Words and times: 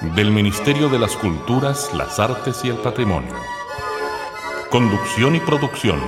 del 0.00 0.30
Ministerio 0.30 0.88
de 0.88 0.98
las 0.98 1.14
Culturas, 1.14 1.90
las 1.94 2.18
Artes 2.18 2.64
y 2.64 2.68
el 2.68 2.76
Patrimonio. 2.76 3.34
Conducción 4.70 5.36
y 5.36 5.40
producción, 5.40 6.00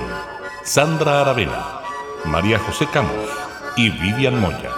Sandra 0.63 1.21
Aravena, 1.21 1.81
María 2.25 2.57
José 2.57 2.87
Camus 2.91 3.29
y 3.77 3.91
Vivian 3.91 4.39
Moya. 4.41 4.71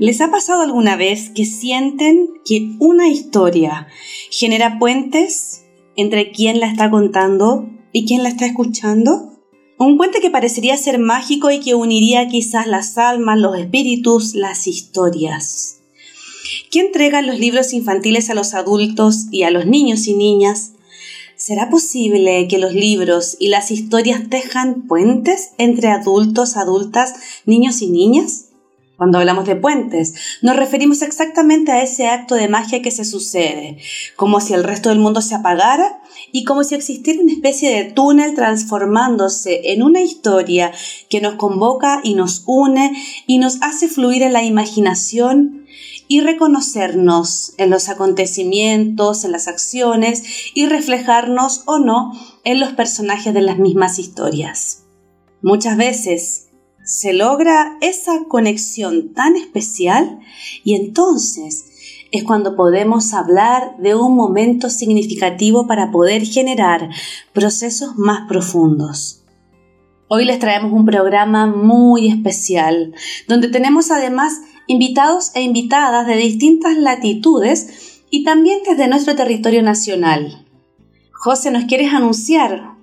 ¿Les 0.00 0.20
ha 0.20 0.30
pasado 0.30 0.62
alguna 0.62 0.96
vez 0.96 1.30
que 1.30 1.44
sienten 1.44 2.28
que 2.44 2.76
una 2.80 3.08
historia 3.08 3.86
genera 4.30 4.78
puentes 4.78 5.67
entre 5.98 6.30
quien 6.30 6.60
la 6.60 6.70
está 6.70 6.90
contando 6.90 7.68
y 7.92 8.06
quien 8.06 8.22
la 8.22 8.28
está 8.28 8.46
escuchando? 8.46 9.32
Un 9.80 9.96
puente 9.96 10.20
que 10.20 10.30
parecería 10.30 10.76
ser 10.76 11.00
mágico 11.00 11.50
y 11.50 11.58
que 11.58 11.74
uniría 11.74 12.28
quizás 12.28 12.68
las 12.68 12.96
almas, 12.98 13.36
los 13.36 13.58
espíritus, 13.58 14.36
las 14.36 14.68
historias. 14.68 15.80
¿Quién 16.70 16.86
entrega 16.86 17.20
los 17.20 17.40
libros 17.40 17.72
infantiles 17.72 18.30
a 18.30 18.34
los 18.34 18.54
adultos 18.54 19.26
y 19.32 19.42
a 19.42 19.50
los 19.50 19.66
niños 19.66 20.06
y 20.06 20.14
niñas? 20.14 20.74
¿Será 21.34 21.68
posible 21.68 22.46
que 22.46 22.58
los 22.58 22.74
libros 22.74 23.36
y 23.40 23.48
las 23.48 23.72
historias 23.72 24.30
tejan 24.30 24.86
puentes 24.86 25.50
entre 25.58 25.88
adultos, 25.88 26.56
adultas, 26.56 27.14
niños 27.44 27.82
y 27.82 27.88
niñas? 27.88 28.47
Cuando 28.98 29.18
hablamos 29.18 29.46
de 29.46 29.54
puentes, 29.54 30.14
nos 30.42 30.56
referimos 30.56 31.02
exactamente 31.02 31.70
a 31.70 31.84
ese 31.84 32.08
acto 32.08 32.34
de 32.34 32.48
magia 32.48 32.82
que 32.82 32.90
se 32.90 33.04
sucede, 33.04 33.78
como 34.16 34.40
si 34.40 34.54
el 34.54 34.64
resto 34.64 34.88
del 34.88 34.98
mundo 34.98 35.22
se 35.22 35.36
apagara 35.36 36.02
y 36.32 36.42
como 36.42 36.64
si 36.64 36.74
existiera 36.74 37.22
una 37.22 37.30
especie 37.30 37.70
de 37.70 37.92
túnel 37.92 38.34
transformándose 38.34 39.72
en 39.72 39.84
una 39.84 40.00
historia 40.00 40.72
que 41.08 41.20
nos 41.20 41.36
convoca 41.36 42.00
y 42.02 42.14
nos 42.14 42.42
une 42.44 42.92
y 43.28 43.38
nos 43.38 43.62
hace 43.62 43.86
fluir 43.86 44.24
en 44.24 44.32
la 44.32 44.42
imaginación 44.42 45.64
y 46.08 46.20
reconocernos 46.20 47.52
en 47.56 47.70
los 47.70 47.88
acontecimientos, 47.88 49.24
en 49.24 49.30
las 49.30 49.46
acciones 49.46 50.24
y 50.54 50.66
reflejarnos 50.66 51.62
o 51.66 51.78
no 51.78 52.14
en 52.42 52.58
los 52.58 52.72
personajes 52.72 53.32
de 53.32 53.42
las 53.42 53.58
mismas 53.58 54.00
historias. 54.00 54.86
Muchas 55.40 55.76
veces 55.76 56.47
se 56.88 57.12
logra 57.12 57.76
esa 57.82 58.24
conexión 58.28 59.12
tan 59.12 59.36
especial 59.36 60.20
y 60.64 60.74
entonces 60.74 61.66
es 62.10 62.24
cuando 62.24 62.56
podemos 62.56 63.12
hablar 63.12 63.76
de 63.76 63.94
un 63.94 64.16
momento 64.16 64.70
significativo 64.70 65.66
para 65.66 65.90
poder 65.90 66.24
generar 66.24 66.88
procesos 67.34 67.96
más 67.98 68.26
profundos. 68.26 69.22
Hoy 70.08 70.24
les 70.24 70.38
traemos 70.38 70.72
un 70.72 70.86
programa 70.86 71.46
muy 71.46 72.08
especial, 72.08 72.94
donde 73.28 73.48
tenemos 73.48 73.90
además 73.90 74.40
invitados 74.66 75.32
e 75.34 75.42
invitadas 75.42 76.06
de 76.06 76.16
distintas 76.16 76.74
latitudes 76.78 78.00
y 78.08 78.24
también 78.24 78.60
desde 78.66 78.88
nuestro 78.88 79.14
territorio 79.14 79.62
nacional. 79.62 80.46
José, 81.12 81.50
¿nos 81.50 81.64
quieres 81.64 81.92
anunciar 81.92 82.76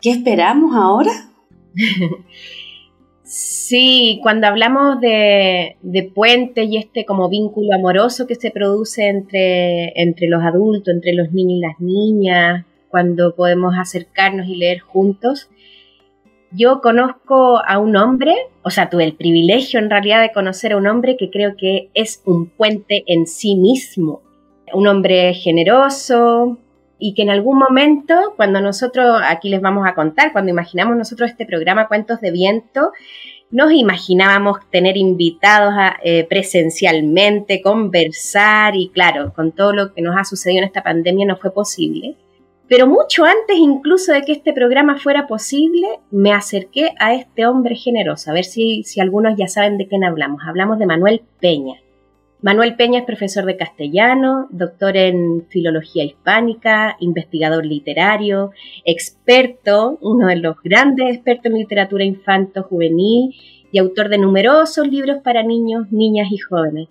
qué 0.00 0.12
esperamos 0.12 0.74
ahora? 0.74 1.30
Sí, 3.32 4.18
cuando 4.24 4.48
hablamos 4.48 4.98
de, 5.00 5.76
de 5.82 6.02
puentes 6.02 6.68
y 6.68 6.78
este 6.78 7.04
como 7.04 7.28
vínculo 7.28 7.72
amoroso 7.76 8.26
que 8.26 8.34
se 8.34 8.50
produce 8.50 9.06
entre, 9.06 9.92
entre 9.94 10.26
los 10.26 10.42
adultos, 10.42 10.92
entre 10.92 11.12
los 11.12 11.30
niños 11.30 11.58
y 11.58 11.60
las 11.60 11.78
niñas, 11.78 12.66
cuando 12.88 13.36
podemos 13.36 13.74
acercarnos 13.78 14.48
y 14.48 14.56
leer 14.56 14.80
juntos, 14.80 15.48
yo 16.50 16.80
conozco 16.80 17.62
a 17.64 17.78
un 17.78 17.94
hombre, 17.94 18.34
o 18.64 18.70
sea, 18.70 18.90
tuve 18.90 19.04
el 19.04 19.14
privilegio 19.14 19.78
en 19.78 19.90
realidad 19.90 20.22
de 20.22 20.32
conocer 20.32 20.72
a 20.72 20.76
un 20.76 20.88
hombre 20.88 21.16
que 21.16 21.30
creo 21.30 21.54
que 21.56 21.88
es 21.94 22.24
un 22.26 22.48
puente 22.48 23.04
en 23.06 23.28
sí 23.28 23.54
mismo. 23.54 24.22
Un 24.72 24.88
hombre 24.88 25.34
generoso, 25.34 26.58
y 27.00 27.14
que 27.14 27.22
en 27.22 27.30
algún 27.30 27.58
momento, 27.58 28.34
cuando 28.36 28.60
nosotros, 28.60 29.20
aquí 29.24 29.48
les 29.48 29.60
vamos 29.60 29.86
a 29.88 29.94
contar, 29.94 30.32
cuando 30.32 30.50
imaginamos 30.50 30.96
nosotros 30.96 31.30
este 31.30 31.46
programa 31.46 31.88
Cuentos 31.88 32.20
de 32.20 32.30
Viento, 32.30 32.92
nos 33.50 33.72
imaginábamos 33.72 34.58
tener 34.70 34.96
invitados 34.96 35.74
eh, 36.04 36.24
presencialmente, 36.28 37.62
conversar 37.62 38.76
y 38.76 38.90
claro, 38.90 39.32
con 39.34 39.52
todo 39.52 39.72
lo 39.72 39.92
que 39.92 40.02
nos 40.02 40.16
ha 40.16 40.24
sucedido 40.24 40.60
en 40.60 40.66
esta 40.66 40.82
pandemia 40.82 41.26
no 41.26 41.36
fue 41.36 41.52
posible. 41.52 42.14
Pero 42.68 42.86
mucho 42.86 43.24
antes 43.24 43.56
incluso 43.56 44.12
de 44.12 44.22
que 44.22 44.30
este 44.30 44.52
programa 44.52 44.96
fuera 44.98 45.26
posible, 45.26 45.88
me 46.12 46.32
acerqué 46.32 46.92
a 47.00 47.14
este 47.14 47.44
hombre 47.46 47.74
generoso, 47.74 48.30
a 48.30 48.34
ver 48.34 48.44
si, 48.44 48.84
si 48.84 49.00
algunos 49.00 49.36
ya 49.36 49.48
saben 49.48 49.76
de 49.76 49.88
quién 49.88 50.04
hablamos. 50.04 50.42
Hablamos 50.46 50.78
de 50.78 50.86
Manuel 50.86 51.22
Peña. 51.40 51.80
Manuel 52.42 52.74
Peña 52.74 53.00
es 53.00 53.04
profesor 53.04 53.44
de 53.44 53.58
castellano, 53.58 54.48
doctor 54.50 54.96
en 54.96 55.46
filología 55.50 56.04
hispánica, 56.04 56.96
investigador 57.00 57.66
literario, 57.66 58.52
experto, 58.86 59.98
uno 60.00 60.28
de 60.28 60.36
los 60.36 60.56
grandes 60.62 61.14
expertos 61.14 61.52
en 61.52 61.58
literatura 61.58 62.02
infanto-juvenil 62.04 63.34
y 63.70 63.78
autor 63.78 64.08
de 64.08 64.16
numerosos 64.16 64.88
libros 64.88 65.18
para 65.22 65.42
niños, 65.42 65.92
niñas 65.92 66.28
y 66.30 66.38
jóvenes. 66.38 66.88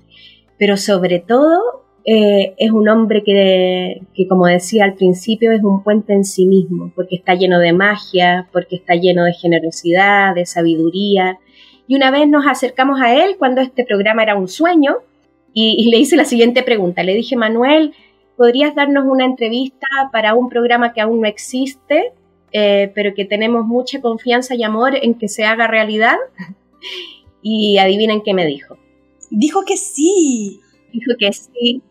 Pero 0.60 0.78
sobre 0.78 1.20
todo 1.20 1.84
eh, 2.06 2.54
es 2.58 2.70
un 2.70 2.88
hombre 2.88 3.24
que, 3.24 4.02
que, 4.14 4.28
como 4.28 4.46
decía 4.46 4.84
al 4.84 4.94
principio, 4.94 5.52
es 5.52 5.64
un 5.64 5.84
puente 5.84 6.14
en 6.14 6.26
sí 6.26 6.46
mismo, 6.46 6.92
porque 6.96 7.16
está 7.16 7.34
lleno 7.34 7.58
de 7.58 7.74
magia, 7.74 8.48
porque 8.52 8.76
está 8.76 8.94
lleno 8.94 9.24
de 9.24 9.34
generosidad, 9.34 10.36
de 10.36 10.46
sabiduría. 10.46 11.40
Y 11.88 11.96
una 11.96 12.12
vez 12.12 12.28
nos 12.28 12.46
acercamos 12.46 13.02
a 13.02 13.16
él 13.16 13.38
cuando 13.40 13.62
este 13.62 13.84
programa 13.84 14.22
era 14.22 14.36
un 14.36 14.48
sueño, 14.48 14.98
y, 15.54 15.90
le 15.90 15.98
hice 15.98 16.16
la 16.16 16.26
siguiente 16.26 16.64
pregunta. 16.64 17.04
Le 17.04 17.14
dije, 17.14 17.36
Manuel, 17.36 17.94
¿podrías 18.38 18.76
darnos 18.76 19.06
una 19.06 19.26
entrevista 19.26 19.88
para 20.12 20.34
un 20.36 20.50
programa 20.50 20.94
que 20.94 21.02
aún 21.02 21.22
no 21.22 21.28
existe, 21.28 22.14
eh, 22.52 22.92
pero 22.96 23.14
que 23.14 23.26
tenemos 23.26 23.66
mucha 23.66 24.02
confianza 24.02 24.56
y 24.56 24.64
amor 24.64 24.96
en 25.02 25.16
que 25.16 25.28
se 25.28 25.46
haga 25.46 25.68
realidad? 25.68 26.18
Y 27.42 27.78
adivinen 27.78 28.22
qué 28.22 28.34
me 28.34 28.46
dijo. 28.46 28.78
Dijo 29.32 29.64
que 29.66 29.78
sí. 29.78 30.60
Dijo 30.92 31.14
que 31.18 31.32
sí. 31.32 31.82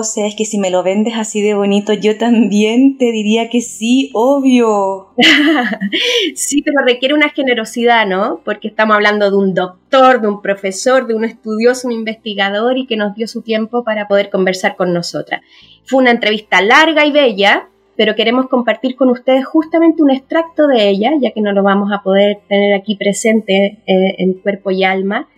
Es 0.00 0.34
que 0.34 0.46
si 0.46 0.58
me 0.58 0.70
lo 0.70 0.82
vendes 0.82 1.14
así 1.16 1.42
de 1.42 1.54
bonito, 1.54 1.92
yo 1.92 2.16
también 2.16 2.96
te 2.96 3.12
diría 3.12 3.50
que 3.50 3.60
sí, 3.60 4.10
obvio. 4.14 5.08
sí, 6.34 6.62
pero 6.62 6.82
requiere 6.86 7.14
una 7.14 7.28
generosidad, 7.28 8.06
¿no? 8.06 8.40
Porque 8.42 8.68
estamos 8.68 8.94
hablando 8.94 9.30
de 9.30 9.36
un 9.36 9.52
doctor, 9.52 10.22
de 10.22 10.28
un 10.28 10.40
profesor, 10.40 11.06
de 11.06 11.14
un 11.14 11.24
estudioso, 11.24 11.88
un 11.88 11.92
investigador 11.92 12.78
y 12.78 12.86
que 12.86 12.96
nos 12.96 13.14
dio 13.14 13.28
su 13.28 13.42
tiempo 13.42 13.84
para 13.84 14.08
poder 14.08 14.30
conversar 14.30 14.76
con 14.76 14.94
nosotras. 14.94 15.42
Fue 15.84 16.00
una 16.00 16.10
entrevista 16.10 16.62
larga 16.62 17.04
y 17.04 17.12
bella, 17.12 17.68
pero 17.94 18.14
queremos 18.14 18.48
compartir 18.48 18.96
con 18.96 19.10
ustedes 19.10 19.44
justamente 19.44 20.02
un 20.02 20.10
extracto 20.10 20.68
de 20.68 20.88
ella, 20.88 21.10
ya 21.20 21.32
que 21.32 21.42
no 21.42 21.52
lo 21.52 21.62
vamos 21.62 21.92
a 21.92 22.02
poder 22.02 22.38
tener 22.48 22.72
aquí 22.74 22.96
presente 22.96 23.82
eh, 23.86 24.14
en 24.16 24.34
cuerpo 24.40 24.70
y 24.70 24.84
alma 24.84 25.28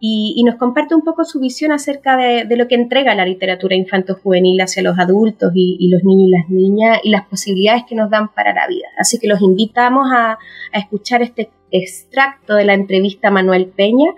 y, 0.00 0.42
nos 0.44 0.56
comparte 0.56 0.94
un 0.94 1.02
poco 1.02 1.24
su 1.24 1.40
visión 1.40 1.72
acerca 1.72 2.16
de, 2.16 2.46
lo 2.56 2.68
que 2.68 2.76
entrega 2.76 3.14
la 3.14 3.24
literatura 3.24 3.74
infanto-juvenil 3.74 4.60
hacia 4.60 4.82
los 4.82 4.98
adultos 4.98 5.50
y, 5.54 5.88
los 5.88 6.04
niños 6.04 6.28
y 6.28 6.30
las 6.30 6.50
niñas 6.50 6.98
y 7.02 7.10
las 7.10 7.26
posibilidades 7.26 7.84
que 7.88 7.94
nos 7.94 8.10
dan 8.10 8.28
para 8.32 8.54
la 8.54 8.66
vida. 8.68 8.86
Así 8.98 9.18
que 9.18 9.28
los 9.28 9.40
invitamos 9.40 10.08
a, 10.12 10.38
escuchar 10.72 11.22
este 11.22 11.50
extracto 11.70 12.54
de 12.54 12.64
la 12.64 12.74
entrevista 12.74 13.28
a 13.28 13.30
Manuel 13.30 13.66
Peña 13.66 14.12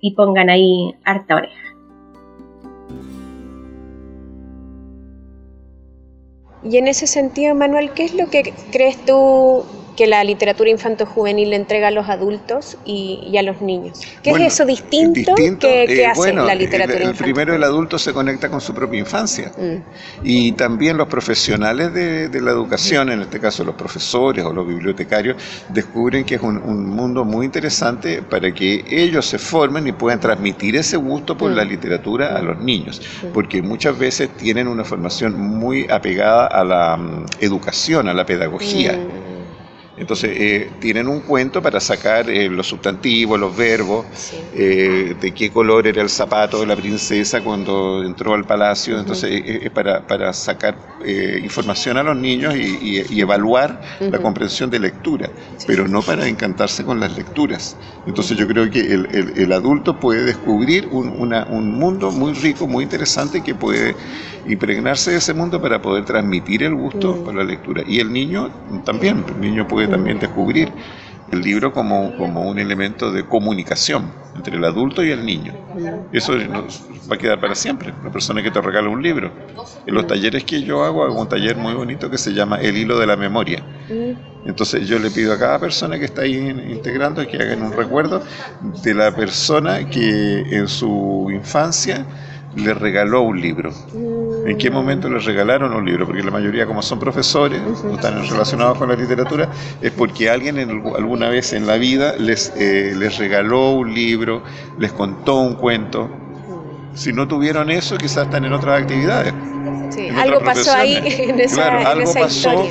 y 0.00 0.14
pongan 0.14 0.48
ahí 0.48 0.94
harta 1.04 1.36
oreja. 1.36 1.76
Y 6.62 6.76
en 6.76 6.88
ese 6.88 7.06
sentido, 7.06 7.54
Manuel, 7.54 7.90
¿qué 7.92 8.04
es 8.04 8.14
lo 8.14 8.28
que 8.28 8.52
crees 8.70 9.04
tú 9.04 9.64
que 10.00 10.06
la 10.06 10.24
literatura 10.24 10.70
infanto-juvenil 10.70 11.50
le 11.50 11.56
entrega 11.56 11.88
a 11.88 11.90
los 11.90 12.08
adultos 12.08 12.78
y, 12.86 13.36
a 13.36 13.42
los 13.42 13.60
niños. 13.60 14.00
¿Qué 14.22 14.30
es 14.30 14.40
eso 14.40 14.64
distinto, 14.64 15.34
que, 15.34 15.84
eh, 15.84 16.06
hace 16.06 16.32
la 16.32 16.54
literatura 16.54 17.00
el, 17.00 17.10
el 17.10 17.14
primero, 17.14 17.54
el 17.54 17.62
adulto 17.62 17.98
se 17.98 18.14
conecta 18.14 18.48
con 18.48 18.62
su 18.62 18.72
propia 18.72 18.98
infancia. 18.98 19.52
Mm. 19.58 20.24
Y 20.24 20.52
también 20.52 20.96
los 20.96 21.06
profesionales 21.06 21.92
de, 21.92 22.40
la 22.40 22.50
educación, 22.50 23.10
en 23.10 23.20
este 23.20 23.40
caso 23.40 23.62
los 23.62 23.74
profesores 23.74 24.42
o 24.42 24.54
los 24.54 24.66
bibliotecarios, 24.66 25.36
descubren 25.68 26.24
que 26.24 26.36
es 26.36 26.40
un, 26.40 26.86
mundo 26.86 27.26
muy 27.26 27.44
interesante 27.44 28.22
para 28.22 28.54
que 28.54 28.82
ellos 28.88 29.26
se 29.26 29.38
formen 29.38 29.86
y 29.86 29.92
puedan 29.92 30.18
transmitir 30.18 30.76
ese 30.76 30.96
gusto 30.96 31.36
por 31.36 31.50
la 31.50 31.66
mm. 31.66 31.68
literatura 31.68 32.38
a 32.38 32.40
los 32.40 32.58
niños. 32.58 33.02
Mm. 33.22 33.34
Porque 33.34 33.60
muchas 33.60 33.98
veces 33.98 34.30
tienen 34.30 34.66
una 34.66 34.82
formación 34.82 35.38
muy 35.38 35.86
apegada 35.90 36.46
a 36.46 36.64
la 36.64 36.98
educación, 37.38 38.08
a 38.08 38.14
la 38.14 38.24
pedagogía. 38.24 38.98
Entonces, 40.00 40.30
eh, 40.34 40.70
tienen 40.80 41.08
un 41.08 41.20
cuento 41.20 41.60
para 41.60 41.78
sacar 41.78 42.30
eh, 42.30 42.48
los 42.48 42.66
sustantivos, 42.66 43.38
los 43.38 43.54
verbos, 43.54 44.06
eh, 44.54 45.14
de 45.20 45.32
qué 45.32 45.50
color 45.50 45.86
era 45.86 46.00
el 46.00 46.08
zapato 46.08 46.60
de 46.60 46.66
la 46.66 46.74
princesa 46.74 47.42
cuando 47.42 48.02
entró 48.02 48.32
al 48.32 48.46
palacio. 48.46 48.98
Entonces, 48.98 49.42
es 49.44 49.70
para, 49.70 50.06
para, 50.06 50.32
sacar 50.32 50.74
información 51.42 51.98
a 51.98 52.02
los 52.02 52.16
niños 52.16 52.54
y, 52.56 53.20
evaluar 53.20 53.80
la 54.00 54.18
comprensión 54.18 54.70
de 54.70 54.78
lectura, 54.78 55.28
pero 55.66 55.86
no 55.86 56.00
para 56.00 56.26
encantarse 56.26 56.82
con 56.82 56.98
las 56.98 57.14
lecturas. 57.14 57.76
Entonces, 58.06 58.38
yo 58.38 58.46
creo 58.46 58.70
que 58.70 58.80
el, 58.80 59.32
el, 59.36 59.52
adulto 59.52 60.00
puede 60.00 60.24
descubrir 60.24 60.88
un, 60.90 61.08
un 61.10 61.72
mundo 61.72 62.10
muy 62.10 62.32
rico, 62.32 62.66
muy 62.66 62.84
interesante 62.84 63.42
que 63.42 63.54
puede 63.54 63.94
impregnarse 64.46 65.10
de 65.10 65.18
ese 65.18 65.34
mundo 65.34 65.60
para 65.60 65.82
poder 65.82 66.04
transmitir 66.04 66.62
el 66.62 66.74
gusto 66.74 67.22
por 67.22 67.34
la 67.34 67.44
lectura. 67.44 67.82
Y 67.86 68.00
el 68.00 68.12
niño 68.12 68.50
también, 68.84 69.24
el 69.28 69.40
niño 69.40 69.68
puede 69.68 69.89
también 69.90 70.18
descubrir 70.18 70.72
el 71.30 71.42
libro 71.42 71.72
como, 71.72 72.16
como 72.16 72.42
un 72.42 72.58
elemento 72.58 73.12
de 73.12 73.24
comunicación 73.24 74.10
entre 74.34 74.56
el 74.56 74.64
adulto 74.64 75.04
y 75.04 75.10
el 75.10 75.24
niño. 75.24 75.52
Eso 76.12 76.32
va 77.10 77.14
a 77.14 77.18
quedar 77.18 77.40
para 77.40 77.54
siempre, 77.54 77.92
la 78.02 78.10
persona 78.10 78.42
que 78.42 78.50
te 78.50 78.60
regala 78.60 78.88
un 78.88 79.02
libro. 79.02 79.30
En 79.86 79.94
los 79.94 80.06
talleres 80.06 80.44
que 80.44 80.62
yo 80.62 80.84
hago, 80.84 81.04
hago 81.04 81.20
un 81.20 81.28
taller 81.28 81.56
muy 81.56 81.74
bonito 81.74 82.10
que 82.10 82.18
se 82.18 82.32
llama 82.32 82.56
El 82.60 82.76
hilo 82.76 82.98
de 82.98 83.06
la 83.06 83.16
memoria. 83.16 83.64
Entonces 84.44 84.88
yo 84.88 84.98
le 84.98 85.10
pido 85.10 85.32
a 85.32 85.38
cada 85.38 85.58
persona 85.58 85.98
que 85.98 86.06
está 86.06 86.22
ahí 86.22 86.36
integrando 86.70 87.26
que 87.26 87.36
hagan 87.36 87.62
un 87.62 87.72
recuerdo 87.72 88.22
de 88.82 88.94
la 88.94 89.14
persona 89.14 89.88
que 89.88 90.40
en 90.50 90.66
su 90.66 91.28
infancia 91.30 92.06
le 92.56 92.74
regaló 92.74 93.22
un 93.22 93.40
libro. 93.40 93.70
¿En 94.46 94.56
qué 94.58 94.70
momento 94.70 95.08
les 95.08 95.24
regalaron 95.24 95.72
un 95.72 95.84
libro? 95.84 96.06
Porque 96.06 96.22
la 96.22 96.30
mayoría, 96.30 96.66
como 96.66 96.82
son 96.82 96.98
profesores, 96.98 97.60
o 97.84 97.94
están 97.94 98.26
relacionados 98.28 98.78
con 98.78 98.88
la 98.88 98.96
literatura, 98.96 99.48
es 99.80 99.92
porque 99.92 100.30
alguien 100.30 100.58
en, 100.58 100.82
alguna 100.96 101.28
vez 101.28 101.52
en 101.52 101.66
la 101.66 101.76
vida 101.76 102.14
les, 102.18 102.52
eh, 102.56 102.94
les 102.96 103.18
regaló 103.18 103.72
un 103.72 103.94
libro, 103.94 104.42
les 104.78 104.92
contó 104.92 105.36
un 105.36 105.54
cuento. 105.54 106.10
Si 106.94 107.12
no 107.12 107.28
tuvieron 107.28 107.70
eso, 107.70 107.96
quizás 107.96 108.24
están 108.24 108.44
en 108.44 108.52
otras 108.52 108.82
actividades. 108.82 109.32
Sí, 109.90 110.08
algo 110.08 110.40
pasó 110.40 110.72
ahí 110.72 110.96
en 111.04 111.40
esa, 111.40 111.56
claro, 111.56 111.88
algo 111.88 112.14
pasó 112.14 112.66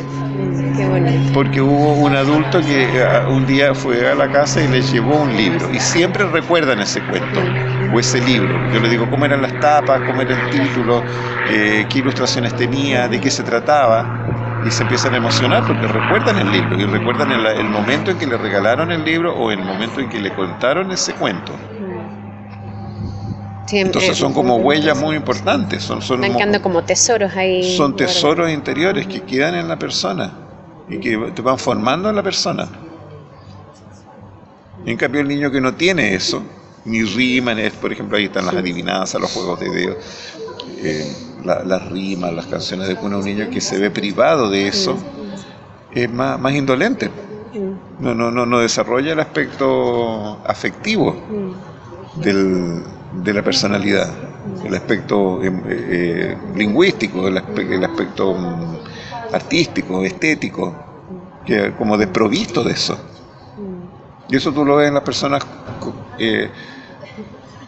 porque 1.33 1.61
hubo 1.61 1.93
un 1.93 2.15
adulto 2.15 2.61
que 2.61 2.83
eh, 2.83 3.25
un 3.29 3.45
día 3.45 3.73
fue 3.73 4.09
a 4.09 4.15
la 4.15 4.31
casa 4.31 4.61
y 4.61 4.67
le 4.67 4.81
llevó 4.81 5.21
un 5.21 5.35
libro 5.35 5.69
y 5.73 5.79
siempre 5.79 6.25
recuerdan 6.25 6.79
ese 6.79 7.01
cuento 7.01 7.41
o 7.93 7.99
ese 7.99 8.21
libro. 8.21 8.71
Yo 8.73 8.79
le 8.79 8.89
digo 8.89 9.09
cómo 9.09 9.25
eran 9.25 9.41
las 9.41 9.59
tapas, 9.59 10.01
cómo 10.01 10.21
era 10.21 10.35
el 10.35 10.49
título, 10.51 11.03
eh, 11.49 11.85
qué 11.89 11.99
ilustraciones 11.99 12.55
tenía, 12.55 13.07
de 13.07 13.19
qué 13.19 13.29
se 13.29 13.43
trataba 13.43 14.61
y 14.65 14.71
se 14.71 14.83
empiezan 14.83 15.13
a 15.13 15.17
emocionar 15.17 15.65
porque 15.65 15.87
recuerdan 15.87 16.37
el 16.37 16.51
libro 16.51 16.79
y 16.79 16.85
recuerdan 16.85 17.31
el, 17.31 17.69
momento 17.69 18.11
en 18.11 18.17
que 18.17 18.27
le 18.27 18.37
regalaron 18.37 18.91
el 18.91 19.03
libro 19.03 19.35
o 19.35 19.51
el 19.51 19.59
momento 19.59 20.01
en 20.01 20.09
que 20.09 20.19
le 20.19 20.33
contaron 20.33 20.91
ese 20.91 21.13
cuento. 21.13 21.53
Entonces 23.71 24.17
son 24.17 24.33
como 24.33 24.55
huellas 24.57 24.99
muy 24.99 25.15
importantes. 25.15 25.83
Son, 25.83 26.01
son 26.01 26.21
como 26.61 26.83
tesoros 26.83 27.35
ahí. 27.35 27.77
Son 27.77 27.95
tesoros 27.95 28.49
interiores 28.49 29.05
que 29.05 29.21
quedan 29.21 29.55
en 29.55 29.67
la 29.67 29.77
persona 29.77 30.31
y 30.89 30.99
que 30.99 31.17
te 31.35 31.41
van 31.41 31.59
formando 31.59 32.09
en 32.09 32.15
la 32.15 32.23
persona. 32.23 32.67
En 34.85 34.97
cambio, 34.97 35.21
el 35.21 35.27
niño 35.27 35.51
que 35.51 35.61
no 35.61 35.75
tiene 35.75 36.15
eso, 36.15 36.43
ni 36.85 37.03
rima, 37.03 37.55
por 37.81 37.91
ejemplo, 37.91 38.17
ahí 38.17 38.25
están 38.25 38.45
las 38.45 38.55
adivinanzas, 38.55 39.19
los 39.21 39.31
juegos 39.31 39.59
de 39.59 39.69
Dios, 39.69 39.95
eh, 40.77 41.13
las 41.43 41.89
rimas, 41.89 42.33
las 42.33 42.45
canciones 42.47 42.87
de 42.87 42.95
cuna, 42.95 43.17
un 43.17 43.25
niño 43.25 43.49
que 43.49 43.61
se 43.61 43.77
ve 43.77 43.91
privado 43.91 44.49
de 44.49 44.67
eso, 44.67 44.97
es 45.91 46.11
más, 46.11 46.39
más 46.39 46.53
indolente. 46.53 47.09
No, 47.99 48.13
no, 48.13 48.31
no, 48.31 48.45
no 48.45 48.59
desarrolla 48.59 49.13
el 49.13 49.19
aspecto 49.19 50.39
afectivo 50.45 51.15
del, 52.15 52.83
de 53.23 53.33
la 53.33 53.43
personalidad, 53.43 54.09
el 54.63 54.75
aspecto 54.75 55.43
eh, 55.43 55.51
eh, 55.67 56.37
lingüístico, 56.55 57.27
el, 57.27 57.37
aspecto 57.37 58.33
mm, 58.33 59.33
artístico, 59.33 60.03
estético, 60.03 60.75
que 61.45 61.73
como 61.73 61.97
desprovisto 61.97 62.63
de 62.63 62.73
eso. 62.73 62.97
Y 64.29 64.37
eso 64.37 64.53
tú 64.53 64.63
lo 64.63 64.75
ves 64.75 64.87
en 64.87 64.93
las 64.93 65.03
personas 65.03 65.43
eh, 66.19 66.51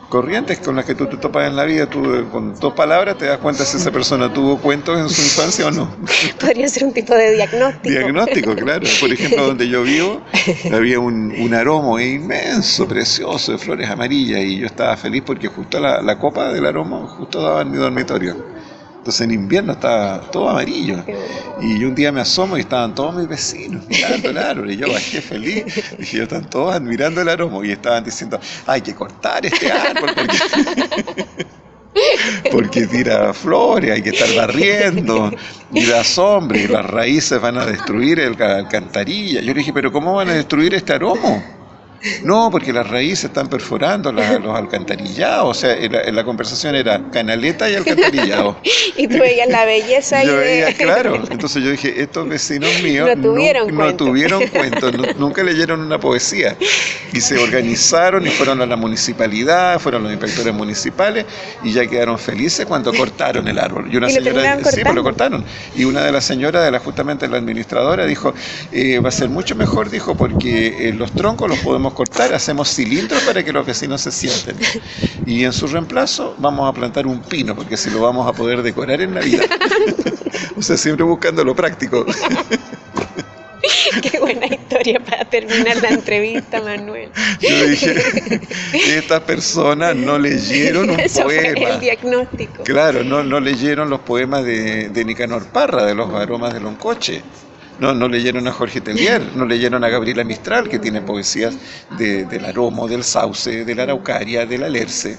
corrientes 0.10 0.60
con 0.60 0.76
las 0.76 0.84
que 0.86 0.94
tú 0.94 1.08
te 1.08 1.18
topas 1.18 1.48
en 1.48 1.56
la 1.56 1.64
vida, 1.64 1.88
tú 1.88 2.28
con 2.30 2.54
dos 2.60 2.74
palabras 2.74 3.18
te 3.18 3.26
das 3.26 3.40
cuenta 3.40 3.64
si 3.64 3.78
esa 3.78 3.92
persona 3.92 4.32
tuvo 4.32 4.60
cuentos 4.60 5.00
en 5.00 5.10
su 5.10 5.22
infancia 5.22 5.68
o 5.68 5.72
no. 5.72 5.90
Podría 6.40 6.68
ser 6.68 6.84
un 6.84 6.94
tipo 6.94 7.16
de 7.16 7.34
diagnóstico. 7.34 7.90
Diagnóstico, 7.90 8.56
claro. 8.56 8.86
Por 9.00 9.10
ejemplo, 9.14 9.48
donde 9.48 9.70
yo 9.70 9.84
vivo, 9.84 10.22
había 10.72 11.00
un, 11.00 11.34
un 11.38 11.54
aroma 11.54 12.04
inmenso, 12.04 12.88
precioso, 12.88 13.54
de 13.54 13.58
flores 13.58 13.90
amarillas, 13.90 14.42
y 14.42 14.60
yo 14.60 14.66
estaba 14.66 14.98
feliz 14.98 15.24
porque 15.26 15.48
justo 15.48 15.80
la, 15.80 16.02
la 16.02 16.20
copa 16.20 16.52
del 16.52 16.66
aroma 16.66 17.08
justo 17.08 17.42
daba 17.42 17.62
en 17.62 17.72
mi 17.72 17.78
dormitorio. 17.78 18.51
Entonces 19.02 19.22
en 19.22 19.32
invierno 19.32 19.74
estaba 19.74 20.22
todo 20.30 20.48
amarillo. 20.48 21.04
Y 21.60 21.84
un 21.84 21.96
día 21.96 22.12
me 22.12 22.22
asomo 22.22 22.56
y 22.56 22.60
estaban 22.60 22.94
todos 22.94 23.16
mis 23.16 23.28
vecinos 23.28 23.84
mirando 23.88 24.30
el 24.30 24.38
árbol. 24.38 24.70
Y 24.70 24.78
yo 24.78 24.92
bajé 24.94 25.22
feliz. 25.22 25.66
Dije, 25.98 26.18
yo 26.18 26.24
están 26.24 26.48
todos 26.48 26.76
admirando 26.76 27.20
el 27.20 27.30
aroma. 27.30 27.66
Y 27.66 27.72
estaban 27.72 28.04
diciendo, 28.04 28.40
hay 28.68 28.82
que 28.82 28.94
cortar 28.94 29.44
este 29.44 29.72
árbol 29.72 30.12
porque, 30.14 31.36
porque 32.52 32.86
tira 32.86 33.34
flores, 33.34 33.92
hay 33.92 34.04
que 34.04 34.12
estar 34.12 34.36
barriendo. 34.36 35.32
Y 35.74 35.84
da 35.88 36.04
sombra 36.04 36.60
y 36.60 36.68
las 36.68 36.86
raíces 36.86 37.42
van 37.42 37.58
a 37.58 37.66
destruir 37.66 38.20
el 38.20 38.40
alcantarilla. 38.40 39.42
Yo 39.42 39.48
le 39.48 39.56
dije, 39.56 39.74
pero 39.74 39.92
¿cómo 39.92 40.14
van 40.14 40.30
a 40.30 40.34
destruir 40.34 40.76
este 40.76 40.94
aroma? 40.94 41.44
No, 42.24 42.50
porque 42.50 42.74
las 42.74 42.90
raíces 42.90 43.26
están 43.26 43.48
perforando 43.48 44.12
los 44.12 44.58
alcantarillados. 44.58 45.50
O 45.50 45.54
sea, 45.54 45.76
la, 46.12 46.24
conversación 46.24 46.76
era 46.76 47.02
canaleta 47.12 47.70
y 47.70 47.76
alcantarillado. 47.76 48.58
y 48.98 49.08
tú 49.08 49.20
veías 49.20 49.48
la 49.50 49.66
belleza. 49.66 50.24
Yo 50.24 50.38
veía, 50.38 50.74
claro. 50.74 51.22
Entonces 51.32 51.64
yo 51.64 51.72
dije, 51.72 52.02
estos 52.02 52.28
vecinos 52.28 52.70
míos 52.82 53.10
no 53.16 53.22
tuvieron, 53.22 53.76
no, 53.76 53.96
tuvieron 53.96 54.48
cuentos, 54.54 54.94
nunca 55.18 55.44
leyeron 55.44 55.82
una 55.82 56.00
poesía. 56.00 56.56
Y 57.14 57.22
se 57.22 57.38
organizaron 57.38 58.26
y 58.26 58.30
fueron 58.30 58.62
a 58.62 58.66
la 58.66 58.76
municipalidad, 58.76 59.80
fueron 59.80 60.04
los 60.04 60.12
inspectores 60.12 60.54
municipales 60.54 61.26
y 61.64 61.74
ya 61.74 61.86
quedaron 61.86 62.18
felices 62.18 62.66
cuando 62.66 62.94
cortaron 62.94 63.48
el 63.48 63.60
árbol. 63.60 63.90
Y 63.92 63.98
una 63.98 64.10
señora, 64.10 64.60
sí, 64.64 64.82
pues 64.84 64.96
lo 64.96 65.04
cortaron. 65.04 65.44
Y 65.76 65.84
una 65.84 66.04
de 66.04 66.12
las 66.12 66.26
señoras, 66.26 66.64
de 66.64 66.72
la, 66.72 66.80
justamente 66.80 67.28
la 67.28 67.38
administradora, 67.38 68.06
dijo, 68.06 68.34
eh, 68.72 69.00
va 69.00 69.10
a 69.10 69.12
ser 69.12 69.30
mucho 69.30 69.56
mejor, 69.56 69.90
dijo, 69.90 70.16
porque 70.16 70.90
eh, 70.90 70.94
los 70.94 71.12
troncos 71.12 71.50
los 71.50 71.60
podemos 71.60 71.91
cortar, 71.94 72.34
hacemos 72.34 72.74
cilindros 72.74 73.22
para 73.24 73.44
que 73.44 73.52
los 73.52 73.66
vecinos 73.66 74.02
se 74.02 74.12
sienten. 74.12 74.58
Y 75.26 75.44
en 75.44 75.54
su 75.54 75.68
reemplazo 75.68 76.36
vamos 76.38 76.70
a 76.70 76.74
plantar 76.74 77.08
un 77.08 77.22
pino, 77.22 77.56
porque 77.56 77.78
si 77.78 77.90
lo 77.90 78.02
vamos 78.02 78.28
a 78.28 78.34
poder 78.34 78.62
decorar 78.62 79.02
en 79.02 79.14
Navidad. 79.14 79.46
o 80.58 80.62
sea, 80.62 80.78
siempre 80.78 81.06
buscando 81.06 81.44
lo 81.44 81.56
práctico. 81.56 82.06
Qué 84.02 84.20
buena 84.20 84.48
historia 84.48 85.00
para 85.00 85.26
terminar 85.26 85.82
la 85.82 85.90
entrevista, 85.90 86.62
Manuel. 86.62 87.10
Yo 87.40 87.66
dije, 87.68 87.96
estas 88.74 89.22
personas 89.22 89.96
no 89.96 90.18
leyeron 90.18 90.90
un 90.90 90.98
poema. 90.98 91.70
el 91.70 91.80
diagnóstico. 91.80 92.64
Claro, 92.64 93.04
no, 93.04 93.24
no 93.24 93.40
leyeron 93.40 93.90
los 93.90 94.00
poemas 94.02 94.44
de, 94.46 94.90
de 94.90 95.06
Nicanor 95.06 95.46
Parra, 95.48 95.86
de 95.86 95.94
los 95.94 96.14
aromas 96.14 96.54
de 96.54 96.60
Loncoche. 96.60 97.22
No, 97.80 97.94
no 97.94 98.08
leyeron 98.08 98.48
a 98.48 98.52
Jorge 98.52 98.82
Tellier, 98.82 99.22
no 99.36 99.46
leyeron 99.46 99.84
a 99.84 99.90
Gabriela 99.90 100.24
Mistral, 100.24 100.70
que 100.70 100.80
tiene 100.80 101.02
poesías 101.02 101.58
del 101.98 102.46
aromo, 102.46 102.88
del 102.88 103.04
sauce, 103.04 103.66
de 103.66 103.76
la 103.76 103.84
araucaria, 103.84 104.46
del 104.46 104.64
alerce. 104.64 105.18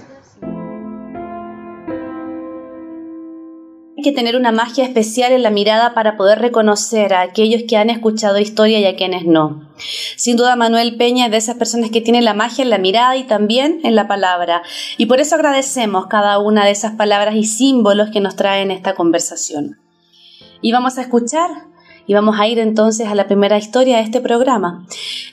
Hay 4.03 4.11
que 4.11 4.17
tener 4.17 4.35
una 4.35 4.51
magia 4.51 4.83
especial 4.83 5.31
en 5.31 5.45
la 5.45 5.51
mirada 5.51 5.95
para 5.95 6.17
poder 6.17 6.41
reconocer 6.41 7.15
a 7.15 7.21
aquellos 7.21 7.63
que 7.69 7.77
han 7.77 7.89
escuchado 7.89 8.41
historia 8.41 8.81
y 8.81 8.85
a 8.85 8.97
quienes 8.97 9.27
no. 9.27 9.71
Sin 10.17 10.37
duda 10.37 10.57
Manuel 10.57 10.97
Peña 10.97 11.27
es 11.27 11.31
de 11.31 11.37
esas 11.37 11.55
personas 11.55 11.91
que 11.91 12.01
tienen 12.01 12.25
la 12.25 12.35
magia 12.35 12.65
en 12.65 12.71
la 12.71 12.79
mirada 12.79 13.17
y 13.17 13.29
también 13.29 13.79
en 13.85 13.95
la 13.95 14.09
palabra. 14.09 14.63
Y 14.99 15.07
por 15.07 15.21
eso 15.21 15.37
agradecemos 15.37 16.09
cada 16.09 16.41
una 16.41 16.65
de 16.65 16.73
esas 16.73 16.97
palabras 16.97 17.37
y 17.37 17.45
símbolos 17.45 18.11
que 18.11 18.19
nos 18.19 18.35
traen 18.35 18.73
esta 18.73 18.97
conversación. 18.97 19.79
Y 20.61 20.73
vamos 20.73 20.99
a 20.99 21.03
escuchar 21.03 21.51
Y 22.07 22.15
vamos 22.15 22.37
a 22.39 22.47
ir 22.47 22.59
entonces 22.59 23.09
a 23.09 23.15
la 23.15 23.27
primera 23.27 23.59
historia 23.59 23.97
de 23.97 24.03
este 24.03 24.21
programa. 24.21 24.87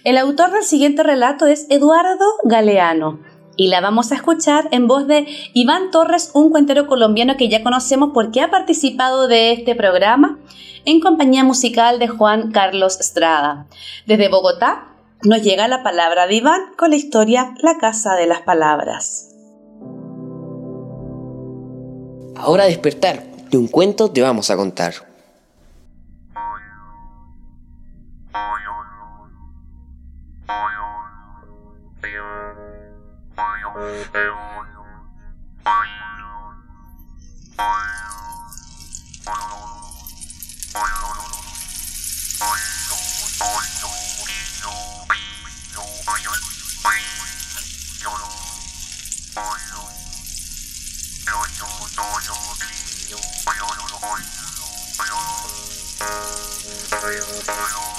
El 0.04 0.18
autor 0.18 0.52
del 0.52 0.64
siguiente 0.64 1.04
relato 1.04 1.46
es 1.48 1.66
Eduardo 1.70 2.26
Galeano 2.44 3.20
y 3.60 3.68
la 3.68 3.82
vamos 3.82 4.14
a 4.14 4.16
escuchar 4.16 4.70
en 4.72 4.88
voz 4.88 5.06
de 5.06 5.28
Iván 5.54 5.92
Torres, 5.92 6.32
un 6.34 6.50
cuentero 6.50 6.88
colombiano 6.88 7.36
que 7.36 7.50
ya 7.50 7.62
conocemos 7.62 8.12
porque 8.14 8.40
ha 8.40 8.50
participado 8.50 9.28
de 9.28 9.52
este 9.52 9.76
programa 9.76 10.40
en 10.86 11.02
compañía 11.02 11.44
musical 11.44 12.00
de 12.00 12.08
Juan 12.08 12.52
Carlos 12.52 13.02
Estrada. 13.02 13.68
Desde 14.06 14.30
Bogotá 14.30 14.96
nos 15.24 15.42
llega 15.42 15.68
la 15.68 15.84
palabra 15.84 16.26
de 16.26 16.36
Iván 16.36 16.62
con 16.78 16.92
la 16.92 16.96
historia 16.96 17.54
La 17.62 17.78
Casa 17.78 18.16
de 18.16 18.28
las 18.28 18.44
Palabras. 18.44 19.36
Ahora 22.38 22.64
despertar, 22.64 23.24
de 23.52 23.58
un 23.58 23.68
cuento 23.68 24.10
te 24.10 24.22
vamos 24.22 24.50
a 24.50 24.56
contar. 24.56 25.09
Bye. 37.60 38.19
Boil, 56.92 57.02
boil, 57.02 57.44
boil. 57.46 57.99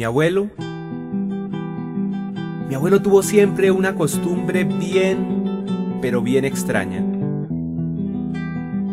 Mi 0.00 0.04
abuelo, 0.04 0.48
mi 2.66 2.74
abuelo 2.74 3.02
tuvo 3.02 3.22
siempre 3.22 3.70
una 3.70 3.94
costumbre 3.94 4.64
bien, 4.64 5.98
pero 6.00 6.22
bien 6.22 6.46
extraña. 6.46 7.00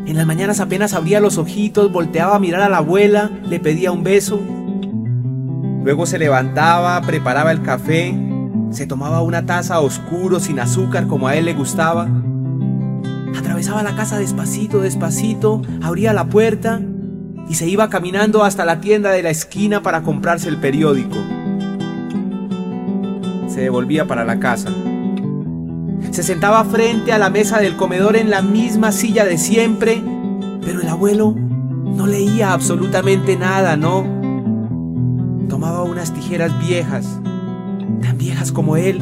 En 0.05 0.13
las 0.17 0.25
mañanas 0.25 0.59
apenas 0.59 0.93
abría 0.93 1.21
los 1.21 1.37
ojitos, 1.37 1.93
volteaba 1.93 2.35
a 2.35 2.39
mirar 2.39 2.61
a 2.61 2.67
la 2.67 2.79
abuela, 2.79 3.31
le 3.47 3.61
pedía 3.61 3.93
un 3.93 4.03
beso. 4.03 4.41
Luego 5.85 6.05
se 6.05 6.19
levantaba, 6.19 6.99
preparaba 7.03 7.53
el 7.53 7.61
café, 7.61 8.13
se 8.71 8.85
tomaba 8.85 9.21
una 9.21 9.45
taza 9.45 9.79
oscuro 9.79 10.41
sin 10.41 10.59
azúcar 10.59 11.07
como 11.07 11.29
a 11.29 11.37
él 11.37 11.45
le 11.45 11.53
gustaba. 11.53 12.09
Atravesaba 13.33 13.81
la 13.81 13.95
casa 13.95 14.19
despacito, 14.19 14.81
despacito, 14.81 15.61
abría 15.81 16.11
la 16.11 16.27
puerta 16.27 16.81
y 17.49 17.55
se 17.55 17.67
iba 17.67 17.89
caminando 17.89 18.43
hasta 18.43 18.65
la 18.65 18.81
tienda 18.81 19.11
de 19.11 19.23
la 19.23 19.29
esquina 19.29 19.81
para 19.81 20.01
comprarse 20.01 20.49
el 20.49 20.57
periódico. 20.57 21.15
Se 23.47 23.61
devolvía 23.61 24.05
para 24.05 24.25
la 24.25 24.39
casa. 24.39 24.69
Se 26.11 26.23
sentaba 26.23 26.63
frente 26.65 27.13
a 27.13 27.17
la 27.17 27.29
mesa 27.29 27.59
del 27.59 27.77
comedor 27.77 28.15
en 28.15 28.29
la 28.29 28.41
misma 28.41 28.91
silla 28.91 29.23
de 29.25 29.37
siempre, 29.37 30.01
pero 30.61 30.81
el 30.81 30.87
abuelo 30.89 31.35
no 31.37 32.05
leía 32.05 32.53
absolutamente 32.53 33.37
nada, 33.37 33.77
¿no? 33.77 34.05
Tomaba 35.47 35.83
unas 35.83 36.13
tijeras 36.13 36.51
viejas, 36.59 37.19
tan 38.01 38.17
viejas 38.17 38.51
como 38.51 38.77
él, 38.77 39.01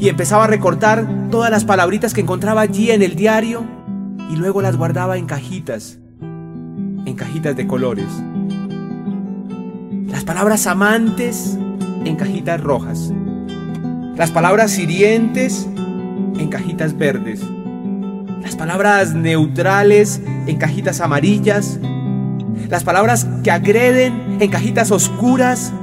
y 0.00 0.08
empezaba 0.08 0.44
a 0.44 0.48
recortar 0.48 1.28
todas 1.30 1.50
las 1.50 1.64
palabritas 1.64 2.14
que 2.14 2.20
encontraba 2.20 2.62
allí 2.62 2.90
en 2.90 3.02
el 3.02 3.14
diario 3.14 3.64
y 4.30 4.36
luego 4.36 4.62
las 4.62 4.76
guardaba 4.76 5.18
en 5.18 5.26
cajitas 5.26 5.99
cajitas 7.20 7.54
de 7.54 7.66
colores. 7.66 8.06
Las 10.06 10.24
palabras 10.24 10.66
amantes 10.66 11.58
en 12.06 12.16
cajitas 12.16 12.58
rojas. 12.58 13.12
Las 14.16 14.30
palabras 14.30 14.78
hirientes 14.78 15.68
en 15.76 16.48
cajitas 16.48 16.96
verdes. 16.96 17.42
Las 18.42 18.56
palabras 18.56 19.14
neutrales 19.14 20.22
en 20.46 20.56
cajitas 20.56 21.02
amarillas. 21.02 21.78
Las 22.70 22.84
palabras 22.84 23.26
que 23.44 23.50
agreden 23.50 24.38
en 24.40 24.50
cajitas 24.50 24.90
oscuras. 24.90 25.74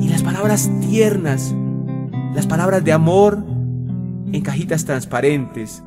Y 0.00 0.08
las 0.08 0.22
palabras 0.22 0.70
tiernas, 0.80 1.54
las 2.34 2.46
palabras 2.46 2.82
de 2.82 2.92
amor 2.94 3.44
en 4.32 4.40
cajitas 4.40 4.86
transparentes 4.86 5.82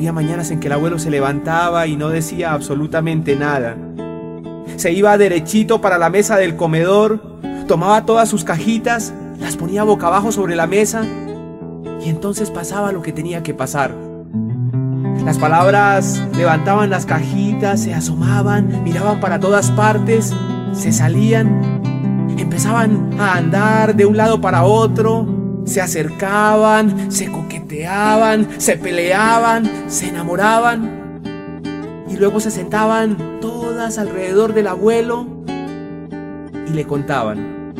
había 0.00 0.12
mañanas 0.14 0.50
en 0.50 0.60
que 0.60 0.68
el 0.68 0.72
abuelo 0.72 0.98
se 0.98 1.10
levantaba 1.10 1.86
y 1.86 1.94
no 1.94 2.08
decía 2.08 2.54
absolutamente 2.54 3.36
nada. 3.36 3.76
Se 4.76 4.92
iba 4.92 5.18
derechito 5.18 5.82
para 5.82 5.98
la 5.98 6.08
mesa 6.08 6.38
del 6.38 6.56
comedor, 6.56 7.20
tomaba 7.68 8.06
todas 8.06 8.26
sus 8.26 8.42
cajitas, 8.42 9.12
las 9.38 9.56
ponía 9.56 9.84
boca 9.84 10.06
abajo 10.06 10.32
sobre 10.32 10.56
la 10.56 10.66
mesa 10.66 11.02
y 12.02 12.08
entonces 12.08 12.50
pasaba 12.50 12.92
lo 12.92 13.02
que 13.02 13.12
tenía 13.12 13.42
que 13.42 13.52
pasar. 13.52 13.94
Las 15.22 15.36
palabras 15.36 16.18
levantaban 16.34 16.88
las 16.88 17.04
cajitas, 17.04 17.82
se 17.82 17.92
asomaban, 17.92 18.82
miraban 18.82 19.20
para 19.20 19.38
todas 19.38 19.70
partes, 19.70 20.32
se 20.72 20.92
salían, 20.92 21.82
empezaban 22.38 23.20
a 23.20 23.34
andar 23.34 23.94
de 23.94 24.06
un 24.06 24.16
lado 24.16 24.40
para 24.40 24.64
otro, 24.64 25.26
se 25.70 25.80
acercaban, 25.80 27.12
se 27.12 27.30
coqueteaban, 27.30 28.48
se 28.58 28.76
peleaban, 28.76 29.70
se 29.86 30.08
enamoraban 30.08 31.20
y 32.08 32.16
luego 32.16 32.40
se 32.40 32.50
sentaban 32.50 33.38
todas 33.40 33.96
alrededor 33.96 34.52
del 34.52 34.66
abuelo 34.66 35.28
y 36.66 36.72
le 36.72 36.84
contaban. 36.86 37.72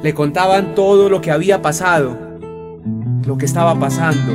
Le 0.00 0.14
contaban 0.14 0.76
todo 0.76 1.08
lo 1.08 1.20
que 1.20 1.32
había 1.32 1.60
pasado, 1.60 2.16
lo 3.26 3.36
que 3.36 3.44
estaba 3.44 3.74
pasando 3.74 4.32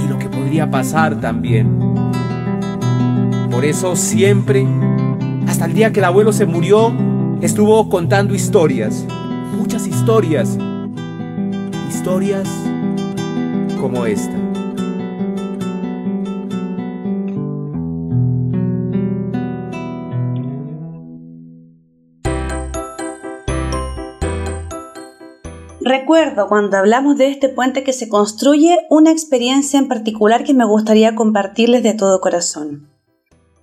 y 0.00 0.08
lo 0.08 0.20
que 0.20 0.28
podría 0.28 0.70
pasar 0.70 1.20
también. 1.20 1.80
Por 3.50 3.64
eso 3.64 3.96
siempre, 3.96 4.64
hasta 5.48 5.64
el 5.64 5.74
día 5.74 5.92
que 5.92 5.98
el 5.98 6.04
abuelo 6.04 6.32
se 6.32 6.46
murió, 6.46 6.92
estuvo 7.40 7.88
contando 7.88 8.36
historias, 8.36 9.04
muchas 9.58 9.88
historias, 9.88 10.56
como 13.80 14.06
esta. 14.06 14.32
Recuerdo 25.80 26.48
cuando 26.48 26.76
hablamos 26.76 27.16
de 27.18 27.28
este 27.28 27.48
puente 27.48 27.84
que 27.84 27.92
se 27.92 28.08
construye 28.08 28.78
una 28.90 29.10
experiencia 29.10 29.78
en 29.78 29.88
particular 29.88 30.44
que 30.44 30.54
me 30.54 30.64
gustaría 30.64 31.14
compartirles 31.14 31.82
de 31.82 31.94
todo 31.94 32.20
corazón. 32.20 32.88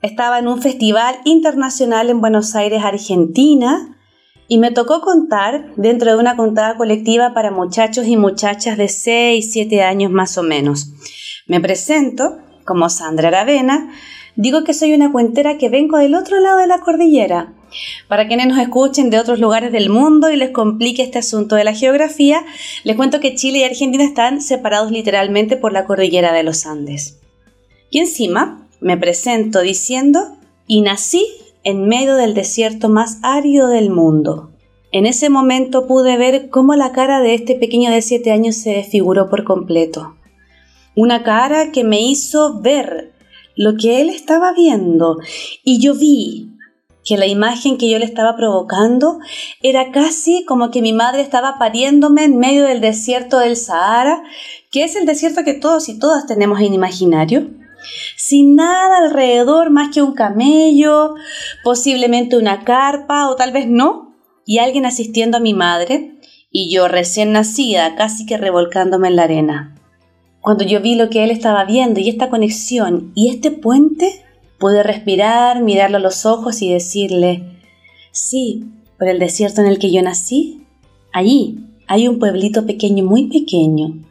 Estaba 0.01 0.39
en 0.39 0.47
un 0.47 0.61
festival 0.61 1.15
internacional 1.25 2.09
en 2.09 2.21
Buenos 2.21 2.55
Aires, 2.55 2.83
Argentina, 2.83 3.94
y 4.47 4.57
me 4.57 4.71
tocó 4.71 5.01
contar 5.01 5.73
dentro 5.75 6.11
de 6.11 6.17
una 6.17 6.35
contada 6.35 6.77
colectiva 6.77 7.33
para 7.33 7.51
muchachos 7.51 8.07
y 8.07 8.17
muchachas 8.17 8.77
de 8.77 8.87
6, 8.87 9.51
7 9.51 9.83
años 9.83 10.11
más 10.11 10.37
o 10.37 10.43
menos. 10.43 10.91
Me 11.47 11.59
presento 11.59 12.37
como 12.63 12.89
Sandra 12.89 13.27
Aravena, 13.27 13.91
digo 14.35 14.63
que 14.63 14.73
soy 14.73 14.93
una 14.93 15.11
cuentera 15.11 15.57
que 15.57 15.69
vengo 15.69 15.97
del 15.97 16.15
otro 16.15 16.39
lado 16.39 16.57
de 16.59 16.67
la 16.67 16.79
cordillera, 16.79 17.53
para 18.07 18.27
quienes 18.27 18.47
nos 18.47 18.59
escuchen 18.59 19.09
de 19.09 19.19
otros 19.19 19.39
lugares 19.39 19.71
del 19.71 19.89
mundo 19.89 20.29
y 20.29 20.37
les 20.37 20.51
complique 20.51 21.03
este 21.03 21.19
asunto 21.19 21.55
de 21.55 21.63
la 21.63 21.73
geografía, 21.73 22.43
les 22.83 22.95
cuento 22.95 23.19
que 23.19 23.35
Chile 23.35 23.59
y 23.59 23.63
Argentina 23.63 24.03
están 24.03 24.41
separados 24.41 24.91
literalmente 24.91 25.57
por 25.57 25.73
la 25.73 25.85
cordillera 25.85 26.31
de 26.33 26.43
los 26.43 26.65
Andes. 26.65 27.19
Y 27.89 27.99
encima 27.99 28.67
me 28.79 28.97
presento 28.97 29.61
diciendo, 29.61 30.37
y 30.67 30.81
nací 30.81 31.25
en 31.65 31.87
medio 31.87 32.15
del 32.15 32.33
desierto 32.33 32.87
más 32.87 33.17
árido 33.23 33.67
del 33.67 33.89
mundo. 33.89 34.51
En 34.93 35.05
ese 35.05 35.29
momento 35.29 35.87
pude 35.87 36.15
ver 36.15 36.49
cómo 36.49 36.75
la 36.75 36.93
cara 36.93 37.19
de 37.19 37.33
este 37.33 37.55
pequeño 37.55 37.91
de 37.91 38.01
7 38.01 38.31
años 38.31 38.55
se 38.55 38.69
desfiguró 38.69 39.29
por 39.29 39.43
completo. 39.43 40.15
Una 40.95 41.23
cara 41.23 41.73
que 41.73 41.83
me 41.83 41.99
hizo 41.99 42.61
ver 42.61 43.11
lo 43.57 43.75
que 43.75 43.99
él 43.99 44.09
estaba 44.09 44.53
viendo 44.53 45.17
y 45.63 45.81
yo 45.81 45.95
vi 45.95 46.51
que 47.03 47.17
la 47.17 47.27
imagen 47.27 47.77
que 47.77 47.89
yo 47.89 47.99
le 47.99 48.05
estaba 48.05 48.35
provocando 48.35 49.19
era 49.61 49.91
casi 49.91 50.45
como 50.45 50.71
que 50.71 50.81
mi 50.81 50.93
madre 50.93 51.21
estaba 51.21 51.57
pariéndome 51.59 52.23
en 52.23 52.37
medio 52.37 52.63
del 52.63 52.81
desierto 52.81 53.39
del 53.39 53.55
Sahara, 53.55 54.23
que 54.71 54.83
es 54.83 54.95
el 54.95 55.05
desierto 55.05 55.43
que 55.43 55.53
todos 55.53 55.89
y 55.89 55.99
todas 55.99 56.25
tenemos 56.25 56.59
en 56.61 56.73
imaginario, 56.73 57.47
sin 58.15 58.55
nada 58.55 58.99
alrededor 58.99 59.69
más 59.69 59.93
que 59.93 60.01
un 60.01 60.13
camello, 60.13 61.15
posiblemente 61.63 62.37
una 62.37 62.63
carpa 62.63 63.29
o 63.29 63.35
tal 63.35 63.51
vez 63.51 63.67
no, 63.67 64.15
y 64.45 64.59
alguien 64.59 64.85
asistiendo 64.85 65.37
a 65.37 65.41
mi 65.41 65.53
madre, 65.53 66.15
y 66.51 66.73
yo 66.73 66.87
recién 66.87 67.31
nacida 67.31 67.95
casi 67.95 68.25
que 68.25 68.37
revolcándome 68.37 69.07
en 69.09 69.15
la 69.15 69.23
arena. 69.23 69.75
Cuando 70.41 70.63
yo 70.63 70.79
vi 70.81 70.95
lo 70.95 71.09
que 71.09 71.23
él 71.23 71.31
estaba 71.31 71.65
viendo 71.65 71.99
y 71.99 72.09
esta 72.09 72.29
conexión 72.29 73.11
y 73.15 73.29
este 73.29 73.51
puente, 73.51 74.25
Pude 74.57 74.83
respirar, 74.83 75.61
mirarlo 75.61 75.97
a 75.97 76.01
los 76.01 76.25
ojos 76.25 76.61
y 76.61 76.71
decirle, 76.71 77.43
sí, 78.11 78.63
por 78.97 79.09
el 79.09 79.19
desierto 79.19 79.61
en 79.61 79.67
el 79.67 79.79
que 79.79 79.91
yo 79.91 80.01
nací, 80.01 80.61
allí 81.11 81.59
hay 81.87 82.07
un 82.07 82.19
pueblito 82.19 82.65
pequeño, 82.65 83.03
muy 83.03 83.27
pequeño. 83.27 84.01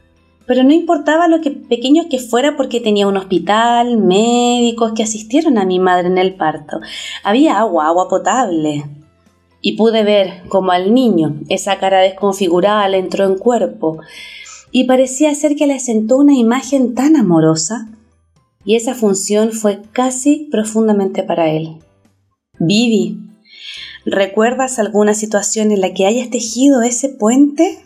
Pero 0.46 0.62
no 0.62 0.72
importaba 0.72 1.28
lo 1.28 1.40
que 1.40 1.50
pequeño 1.50 2.04
que 2.10 2.18
fuera 2.18 2.56
porque 2.56 2.80
tenía 2.80 3.06
un 3.06 3.16
hospital, 3.16 3.96
médicos 3.96 4.92
que 4.94 5.02
asistieron 5.02 5.56
a 5.58 5.64
mi 5.64 5.78
madre 5.78 6.08
en 6.08 6.18
el 6.18 6.34
parto. 6.34 6.80
Había 7.22 7.58
agua, 7.58 7.86
agua 7.86 8.08
potable. 8.08 8.84
Y 9.62 9.76
pude 9.76 10.04
ver 10.04 10.42
como 10.48 10.72
al 10.72 10.92
niño 10.92 11.36
esa 11.48 11.78
cara 11.78 12.00
desconfigurada 12.00 12.86
le 12.88 12.98
entró 12.98 13.24
en 13.24 13.38
cuerpo 13.38 13.98
y 14.70 14.84
parecía 14.84 15.34
ser 15.34 15.54
que 15.54 15.66
le 15.66 15.78
sentó 15.78 16.18
una 16.18 16.34
imagen 16.34 16.94
tan 16.94 17.16
amorosa 17.16 17.88
y 18.64 18.76
esa 18.76 18.94
función 18.94 19.52
fue 19.52 19.82
casi 19.92 20.48
profundamente 20.50 21.22
para 21.22 21.48
él. 21.48 21.78
Vivi, 22.58 23.18
¿recuerdas 24.04 24.78
alguna 24.78 25.14
situación 25.14 25.70
en 25.70 25.80
la 25.80 25.94
que 25.94 26.06
hayas 26.06 26.28
tejido 26.30 26.82
ese 26.82 27.08
puente? 27.08 27.78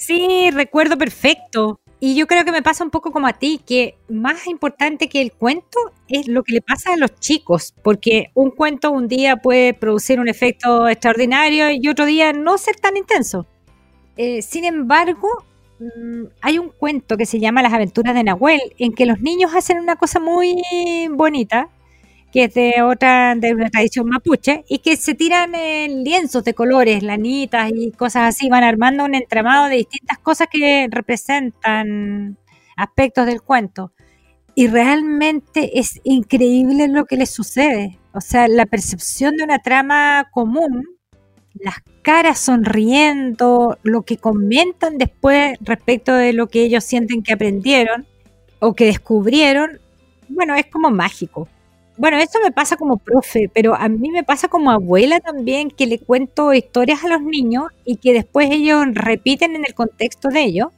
Sí, 0.00 0.50
recuerdo 0.50 0.96
perfecto. 0.96 1.80
Y 2.00 2.14
yo 2.14 2.26
creo 2.26 2.44
que 2.44 2.52
me 2.52 2.62
pasa 2.62 2.82
un 2.82 2.90
poco 2.90 3.12
como 3.12 3.26
a 3.26 3.34
ti, 3.34 3.60
que 3.66 3.96
más 4.08 4.46
importante 4.46 5.08
que 5.08 5.20
el 5.20 5.32
cuento 5.32 5.78
es 6.08 6.26
lo 6.26 6.42
que 6.42 6.54
le 6.54 6.62
pasa 6.62 6.94
a 6.94 6.96
los 6.96 7.14
chicos, 7.16 7.74
porque 7.82 8.30
un 8.34 8.50
cuento 8.50 8.90
un 8.90 9.08
día 9.08 9.36
puede 9.36 9.74
producir 9.74 10.18
un 10.18 10.28
efecto 10.28 10.88
extraordinario 10.88 11.70
y 11.70 11.86
otro 11.88 12.06
día 12.06 12.32
no 12.32 12.56
ser 12.56 12.76
tan 12.76 12.96
intenso. 12.96 13.46
Eh, 14.16 14.40
sin 14.40 14.64
embargo, 14.64 15.28
Mm, 15.80 16.26
hay 16.42 16.58
un 16.58 16.68
cuento 16.68 17.16
que 17.16 17.24
se 17.24 17.40
llama 17.40 17.62
Las 17.62 17.72
aventuras 17.72 18.14
de 18.14 18.22
Nahuel, 18.22 18.60
en 18.78 18.92
que 18.92 19.06
los 19.06 19.20
niños 19.20 19.54
hacen 19.54 19.78
una 19.78 19.96
cosa 19.96 20.20
muy 20.20 20.54
bonita, 21.10 21.70
que 22.32 22.44
es 22.44 22.54
de 22.54 22.82
otra, 22.82 23.34
de 23.34 23.54
una 23.54 23.70
tradición 23.70 24.08
mapuche, 24.08 24.64
y 24.68 24.78
que 24.78 24.96
se 24.96 25.14
tiran 25.14 25.54
en 25.54 26.04
lienzos 26.04 26.44
de 26.44 26.54
colores, 26.54 27.02
lanitas 27.02 27.70
y 27.74 27.90
cosas 27.92 28.34
así, 28.34 28.48
van 28.48 28.64
armando 28.64 29.04
un 29.04 29.14
entramado 29.14 29.66
de 29.66 29.76
distintas 29.76 30.18
cosas 30.18 30.48
que 30.50 30.88
representan 30.90 32.38
aspectos 32.76 33.26
del 33.26 33.42
cuento. 33.42 33.92
Y 34.54 34.66
realmente 34.68 35.78
es 35.78 36.00
increíble 36.04 36.88
lo 36.88 37.04
que 37.04 37.16
les 37.16 37.30
sucede. 37.30 37.98
O 38.12 38.20
sea, 38.20 38.48
la 38.48 38.66
percepción 38.66 39.36
de 39.36 39.44
una 39.44 39.60
trama 39.60 40.28
común 40.32 40.84
las 41.54 41.76
caras 42.02 42.38
sonriendo, 42.38 43.78
lo 43.82 44.02
que 44.02 44.16
comentan 44.16 44.98
después 44.98 45.58
respecto 45.60 46.14
de 46.14 46.32
lo 46.32 46.48
que 46.48 46.62
ellos 46.62 46.84
sienten 46.84 47.22
que 47.22 47.32
aprendieron 47.32 48.06
o 48.60 48.74
que 48.74 48.86
descubrieron, 48.86 49.80
bueno, 50.28 50.54
es 50.54 50.66
como 50.66 50.90
mágico. 50.90 51.48
Bueno, 52.00 52.16
esto 52.16 52.38
me 52.42 52.50
pasa 52.50 52.78
como 52.78 52.96
profe, 52.96 53.50
pero 53.52 53.74
a 53.74 53.86
mí 53.90 54.10
me 54.10 54.24
pasa 54.24 54.48
como 54.48 54.70
abuela 54.70 55.20
también, 55.20 55.70
que 55.70 55.84
le 55.84 55.98
cuento 55.98 56.54
historias 56.54 57.04
a 57.04 57.08
los 57.08 57.20
niños 57.20 57.64
y 57.84 57.96
que 57.96 58.14
después 58.14 58.48
ellos 58.50 58.86
repiten 58.94 59.54
en 59.54 59.66
el 59.66 59.74
contexto 59.74 60.30
de 60.30 60.44
ellos 60.44 60.68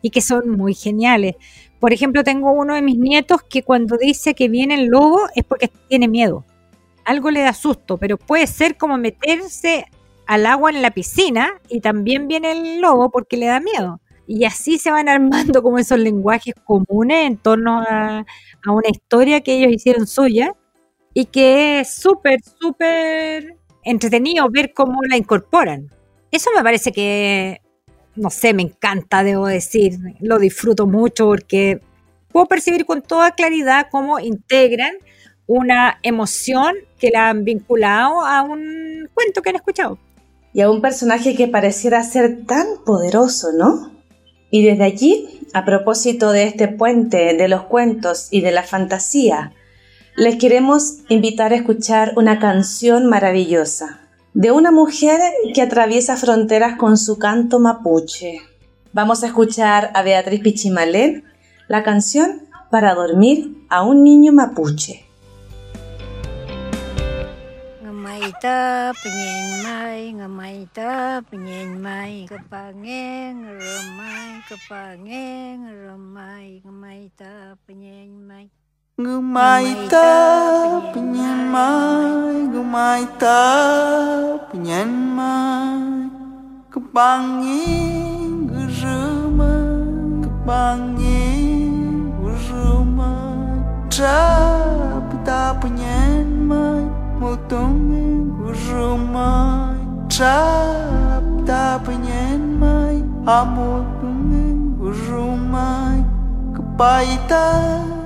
y 0.00 0.08
que 0.08 0.22
son 0.22 0.48
muy 0.48 0.72
geniales. 0.72 1.36
Por 1.80 1.92
ejemplo, 1.92 2.24
tengo 2.24 2.52
uno 2.52 2.74
de 2.74 2.80
mis 2.80 2.96
nietos 2.96 3.42
que 3.42 3.62
cuando 3.62 3.98
dice 3.98 4.34
que 4.34 4.48
viene 4.48 4.72
el 4.72 4.86
lobo 4.86 5.20
es 5.34 5.44
porque 5.44 5.70
tiene 5.88 6.08
miedo. 6.08 6.46
Algo 7.04 7.30
le 7.30 7.42
da 7.42 7.52
susto, 7.52 7.98
pero 7.98 8.16
puede 8.16 8.46
ser 8.46 8.78
como 8.78 8.96
meterse 8.96 9.84
al 10.26 10.46
agua 10.46 10.70
en 10.70 10.80
la 10.80 10.92
piscina 10.92 11.60
y 11.68 11.82
también 11.82 12.26
viene 12.26 12.52
el 12.52 12.80
lobo 12.80 13.10
porque 13.10 13.36
le 13.36 13.48
da 13.48 13.60
miedo. 13.60 14.00
Y 14.26 14.46
así 14.46 14.78
se 14.78 14.90
van 14.90 15.08
armando 15.10 15.62
como 15.62 15.78
esos 15.78 15.98
lenguajes 15.98 16.54
comunes 16.64 17.26
en 17.26 17.36
torno 17.36 17.82
a, 17.82 18.24
una 18.66 18.88
historia 18.88 19.42
que 19.42 19.58
ellos 19.58 19.72
hicieron 19.72 20.06
suya 20.06 20.54
y 21.14 21.26
que 21.26 21.80
es 21.80 21.94
súper, 21.94 22.40
súper 22.60 23.56
entretenido 23.84 24.48
ver 24.50 24.72
cómo 24.74 25.00
la 25.08 25.16
incorporan. 25.16 25.90
Eso 26.30 26.50
me 26.54 26.62
parece 26.62 26.92
que, 26.92 27.60
no 28.16 28.30
sé, 28.30 28.54
me 28.54 28.62
encanta, 28.62 29.24
debo 29.24 29.46
decir, 29.46 29.98
lo 30.20 30.38
disfruto 30.38 30.86
mucho 30.86 31.26
porque 31.26 31.80
puedo 32.32 32.46
percibir 32.46 32.84
con 32.86 33.02
toda 33.02 33.32
claridad 33.32 33.88
cómo 33.90 34.20
integran 34.20 34.92
una 35.46 35.98
emoción 36.02 36.74
que 36.98 37.10
la 37.10 37.30
han 37.30 37.44
vinculado 37.44 38.20
a 38.20 38.42
un 38.42 39.08
cuento 39.12 39.42
que 39.42 39.50
han 39.50 39.56
escuchado 39.56 39.98
y 40.52 40.60
a 40.60 40.70
un 40.70 40.80
personaje 40.80 41.34
que 41.34 41.48
pareciera 41.48 42.02
ser 42.02 42.44
tan 42.46 42.66
poderoso, 42.84 43.52
¿no? 43.52 43.92
Y 44.50 44.64
desde 44.64 44.84
allí, 44.84 45.40
a 45.52 45.64
propósito 45.64 46.32
de 46.32 46.44
este 46.44 46.68
puente 46.68 47.34
de 47.36 47.48
los 47.48 47.62
cuentos 47.64 48.28
y 48.30 48.40
de 48.40 48.50
la 48.50 48.64
fantasía, 48.64 49.52
les 50.16 50.36
queremos 50.36 50.98
invitar 51.08 51.52
a 51.52 51.56
escuchar 51.56 52.12
una 52.16 52.38
canción 52.38 53.06
maravillosa, 53.06 54.00
de 54.34 54.50
una 54.50 54.70
mujer 54.70 55.20
que 55.54 55.62
atraviesa 55.62 56.16
fronteras 56.16 56.76
con 56.76 56.98
su 56.98 57.18
canto 57.18 57.58
mapuche. 57.58 58.40
Vamos 58.92 59.22
a 59.22 59.28
escuchar 59.28 59.90
a 59.94 60.02
Beatriz 60.02 60.40
Pichimalén 60.40 61.24
la 61.68 61.82
canción 61.82 62.48
Para 62.70 62.94
dormir 62.94 63.66
a 63.68 63.82
un 63.82 64.04
niño 64.04 64.32
mapuche. 64.32 65.06
Ngamaita 79.00 80.12
penyen 80.92 81.48
mai, 81.48 82.52
ngamaita 82.52 83.40
penyen 84.52 85.16
mai, 85.16 86.12
kepangen 86.68 88.44
remai, 88.52 90.20
kepangen 90.20 92.12
remai, 92.28 93.56
trapta 93.88 95.56
penyen 95.64 96.44
mai. 96.44 96.84
Mutong 97.20 97.84
rumai 98.48 99.76
Trap 100.08 101.20
ta 101.44 101.76
penyen 101.84 102.56
mai 102.56 103.04
Amutong 103.28 104.80
rumai 104.80 106.00
Kepaita 106.56 107.44
rumai 107.84 107.99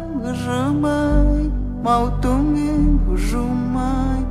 Mautong 1.84 2.56
rumai 3.12 4.24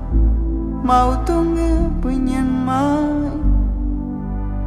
Mautong 0.82 1.54
penyen 2.02 2.50
mai 2.66 3.30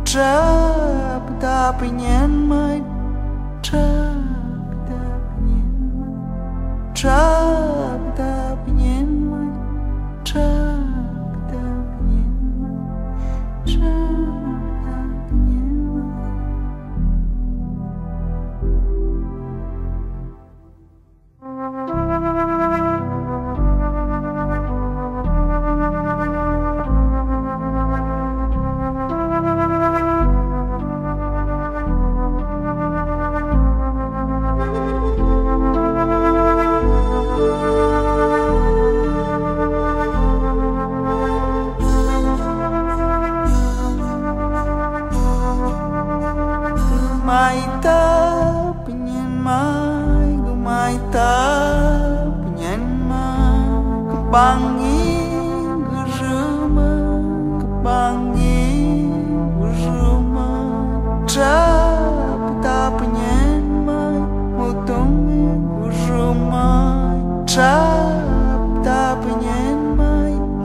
Trap 0.06 1.26
ta 1.42 1.74
penyen 1.74 2.30
mai 2.46 2.78
Trap 3.58 4.70
ta 4.86 5.02
penyen 5.34 5.74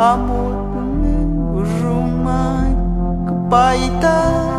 амутны 0.02 1.16
жумай 1.74 2.72
к 3.28 3.30
байта 3.52 4.51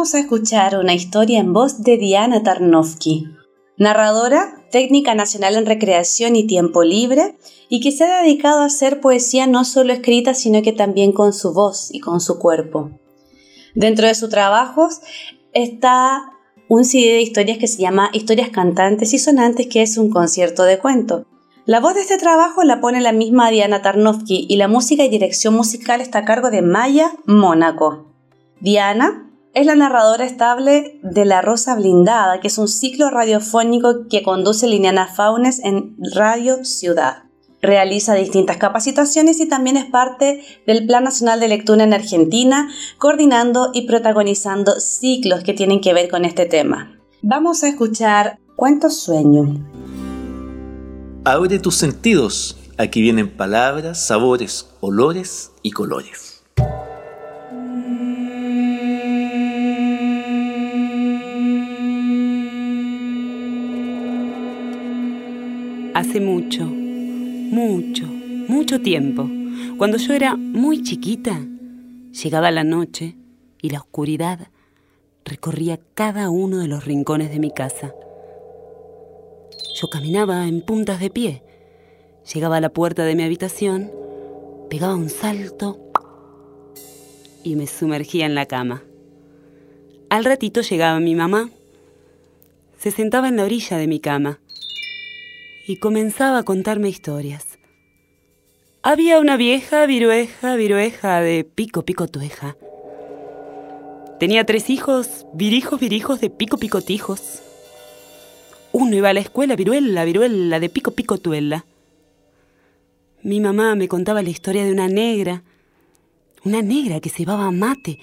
Vamos 0.00 0.14
a 0.14 0.20
escuchar 0.20 0.78
una 0.78 0.94
historia 0.94 1.40
en 1.40 1.52
voz 1.52 1.82
de 1.82 1.98
Diana 1.98 2.42
Tarnowski, 2.42 3.26
narradora, 3.76 4.64
técnica 4.70 5.14
nacional 5.14 5.56
en 5.56 5.66
recreación 5.66 6.36
y 6.36 6.46
tiempo 6.46 6.84
libre, 6.84 7.36
y 7.68 7.80
que 7.80 7.92
se 7.92 8.04
ha 8.04 8.22
dedicado 8.22 8.60
a 8.60 8.64
hacer 8.64 9.02
poesía 9.02 9.46
no 9.46 9.66
solo 9.66 9.92
escrita, 9.92 10.32
sino 10.32 10.62
que 10.62 10.72
también 10.72 11.12
con 11.12 11.34
su 11.34 11.52
voz 11.52 11.90
y 11.92 12.00
con 12.00 12.22
su 12.22 12.38
cuerpo. 12.38 12.92
Dentro 13.74 14.06
de 14.06 14.14
sus 14.14 14.30
trabajos 14.30 15.00
está 15.52 16.32
un 16.70 16.86
CD 16.86 17.12
de 17.12 17.20
historias 17.20 17.58
que 17.58 17.68
se 17.68 17.82
llama 17.82 18.08
Historias 18.14 18.48
cantantes 18.48 19.12
y 19.12 19.18
sonantes, 19.18 19.66
que 19.66 19.82
es 19.82 19.98
un 19.98 20.08
concierto 20.08 20.62
de 20.62 20.78
cuento. 20.78 21.26
La 21.66 21.78
voz 21.78 21.92
de 21.92 22.00
este 22.00 22.16
trabajo 22.16 22.64
la 22.64 22.80
pone 22.80 23.02
la 23.02 23.12
misma 23.12 23.50
Diana 23.50 23.82
Tarnowski 23.82 24.46
y 24.48 24.56
la 24.56 24.66
música 24.66 25.04
y 25.04 25.10
dirección 25.10 25.52
musical 25.52 26.00
está 26.00 26.20
a 26.20 26.24
cargo 26.24 26.50
de 26.50 26.62
Maya 26.62 27.12
Mónaco. 27.26 28.06
Diana 28.62 29.26
es 29.52 29.66
la 29.66 29.74
narradora 29.74 30.24
estable 30.24 31.00
de 31.02 31.24
La 31.24 31.42
Rosa 31.42 31.74
Blindada, 31.74 32.40
que 32.40 32.48
es 32.48 32.58
un 32.58 32.68
ciclo 32.68 33.10
radiofónico 33.10 34.06
que 34.08 34.22
conduce 34.22 34.68
Liliana 34.68 35.08
Faunes 35.08 35.60
en 35.64 35.96
Radio 36.14 36.64
Ciudad. 36.64 37.24
Realiza 37.60 38.14
distintas 38.14 38.56
capacitaciones 38.56 39.40
y 39.40 39.48
también 39.48 39.76
es 39.76 39.84
parte 39.84 40.42
del 40.66 40.86
Plan 40.86 41.04
Nacional 41.04 41.40
de 41.40 41.48
Lectura 41.48 41.84
en 41.84 41.92
Argentina, 41.92 42.70
coordinando 42.96 43.70
y 43.74 43.86
protagonizando 43.86 44.78
ciclos 44.80 45.42
que 45.42 45.52
tienen 45.52 45.80
que 45.80 45.92
ver 45.92 46.08
con 46.08 46.24
este 46.24 46.46
tema. 46.46 46.98
Vamos 47.20 47.62
a 47.62 47.68
escuchar 47.68 48.38
Cuentos 48.56 48.98
Sueño. 49.02 49.66
Abre 51.24 51.58
tus 51.58 51.74
sentidos. 51.74 52.56
Aquí 52.78 53.02
vienen 53.02 53.28
palabras, 53.28 54.06
sabores, 54.06 54.68
olores 54.80 55.50
y 55.62 55.72
colores. 55.72 56.29
Hace 65.92 66.20
mucho, 66.20 66.66
mucho, 66.66 68.06
mucho 68.06 68.80
tiempo, 68.80 69.28
cuando 69.76 69.98
yo 69.98 70.14
era 70.14 70.36
muy 70.36 70.84
chiquita, 70.84 71.44
llegaba 72.12 72.52
la 72.52 72.62
noche 72.62 73.16
y 73.60 73.70
la 73.70 73.80
oscuridad 73.80 74.48
recorría 75.24 75.80
cada 75.94 76.30
uno 76.30 76.58
de 76.58 76.68
los 76.68 76.84
rincones 76.84 77.32
de 77.32 77.40
mi 77.40 77.50
casa. 77.50 77.92
Yo 79.74 79.90
caminaba 79.90 80.46
en 80.46 80.62
puntas 80.62 81.00
de 81.00 81.10
pie, 81.10 81.42
llegaba 82.32 82.58
a 82.58 82.60
la 82.60 82.68
puerta 82.68 83.04
de 83.04 83.16
mi 83.16 83.24
habitación, 83.24 83.90
pegaba 84.70 84.94
un 84.94 85.10
salto 85.10 85.80
y 87.42 87.56
me 87.56 87.66
sumergía 87.66 88.26
en 88.26 88.36
la 88.36 88.46
cama. 88.46 88.84
Al 90.08 90.24
ratito 90.24 90.60
llegaba 90.60 91.00
mi 91.00 91.16
mamá, 91.16 91.50
se 92.78 92.92
sentaba 92.92 93.28
en 93.28 93.36
la 93.36 93.44
orilla 93.44 93.76
de 93.76 93.88
mi 93.88 93.98
cama 93.98 94.38
y 95.70 95.76
comenzaba 95.76 96.38
a 96.38 96.42
contarme 96.42 96.88
historias. 96.88 97.46
Había 98.82 99.20
una 99.20 99.36
vieja 99.36 99.86
virueja, 99.86 100.56
virueja 100.56 101.20
de 101.20 101.44
pico, 101.44 101.82
pico, 101.82 102.08
tueja. 102.08 102.56
Tenía 104.18 104.44
tres 104.44 104.68
hijos, 104.68 105.26
virijos, 105.32 105.78
virijos 105.78 106.20
de 106.20 106.28
pico, 106.28 106.56
pico, 106.56 106.80
tijos. 106.80 107.42
Uno 108.72 108.96
iba 108.96 109.10
a 109.10 109.12
la 109.12 109.20
escuela, 109.20 109.54
viruela, 109.54 110.04
viruela, 110.04 110.58
de 110.58 110.68
pico, 110.68 110.90
pico, 110.90 111.18
tuela. 111.18 111.64
Mi 113.22 113.40
mamá 113.40 113.76
me 113.76 113.86
contaba 113.86 114.22
la 114.22 114.30
historia 114.30 114.64
de 114.64 114.72
una 114.72 114.88
negra, 114.88 115.44
una 116.44 116.62
negra 116.62 116.98
que 116.98 117.10
se 117.10 117.18
llevaba 117.18 117.50
mate 117.52 118.00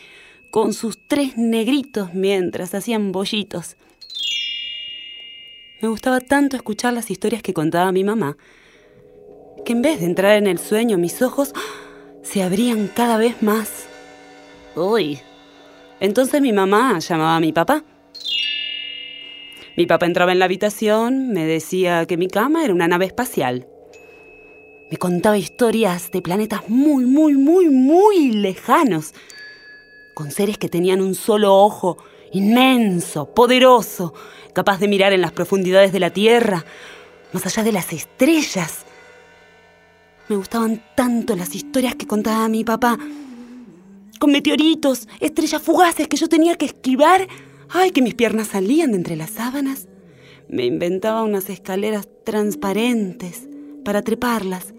con 0.51 0.73
sus 0.73 0.97
tres 1.09 1.37
negritos 1.37 2.13
mientras 2.13 2.73
hacían 2.73 3.11
bollitos. 3.11 3.75
Me 5.79 5.87
gustaba 5.89 6.19
tanto 6.21 6.55
escuchar 6.55 6.93
las 6.93 7.11
historias 7.11 7.43
que 7.43 7.53
contaba 7.53 7.91
mi 7.91 8.03
mamá, 8.03 8.35
que 9.63 9.73
en 9.73 9.83
vez 9.83 9.99
de 9.99 10.07
entrar 10.07 10.35
en 10.35 10.47
el 10.47 10.57
sueño, 10.57 10.97
mis 10.97 11.21
ojos 11.21 11.53
se 12.23 12.41
abrían 12.41 12.87
cada 12.87 13.17
vez 13.17 13.43
más. 13.43 13.85
Uy, 14.75 15.19
entonces 15.99 16.41
mi 16.41 16.51
mamá 16.51 16.97
llamaba 16.97 17.35
a 17.35 17.39
mi 17.39 17.53
papá. 17.53 17.83
Mi 19.75 19.85
papá 19.85 20.07
entraba 20.07 20.31
en 20.31 20.39
la 20.39 20.45
habitación, 20.45 21.29
me 21.29 21.45
decía 21.45 22.07
que 22.07 22.17
mi 22.17 22.27
cama 22.27 22.63
era 22.63 22.73
una 22.73 22.87
nave 22.87 23.05
espacial. 23.05 23.67
Me 24.89 24.97
contaba 24.97 25.37
historias 25.37 26.09
de 26.09 26.23
planetas 26.23 26.67
muy, 26.69 27.05
muy, 27.05 27.35
muy, 27.35 27.69
muy 27.69 28.31
lejanos, 28.31 29.13
con 30.15 30.31
seres 30.31 30.57
que 30.57 30.69
tenían 30.69 31.01
un 31.01 31.13
solo 31.13 31.55
ojo, 31.55 31.97
inmenso, 32.31 33.33
poderoso, 33.33 34.13
capaz 34.53 34.79
de 34.79 34.87
mirar 34.87 35.13
en 35.13 35.21
las 35.21 35.31
profundidades 35.31 35.91
de 35.91 35.99
la 35.99 36.09
Tierra, 36.09 36.65
más 37.33 37.45
allá 37.45 37.63
de 37.63 37.71
las 37.71 37.93
estrellas. 37.93 38.85
Me 40.29 40.35
gustaban 40.35 40.83
tanto 40.95 41.35
las 41.35 41.55
historias 41.55 41.95
que 41.95 42.07
contaba 42.07 42.47
mi 42.49 42.63
papá 42.63 42.97
con 44.19 44.31
meteoritos, 44.31 45.07
estrellas 45.19 45.61
fugaces 45.61 46.07
que 46.07 46.17
yo 46.17 46.27
tenía 46.27 46.55
que 46.55 46.65
esquivar. 46.65 47.27
Ay, 47.69 47.91
que 47.91 48.01
mis 48.01 48.15
piernas 48.15 48.47
salían 48.47 48.91
de 48.91 48.97
entre 48.97 49.15
las 49.15 49.31
sábanas. 49.31 49.87
Me 50.47 50.65
inventaba 50.65 51.23
unas 51.23 51.49
escaleras 51.49 52.07
transparentes 52.23 53.47
para 53.83 54.01
treparlas 54.01 54.73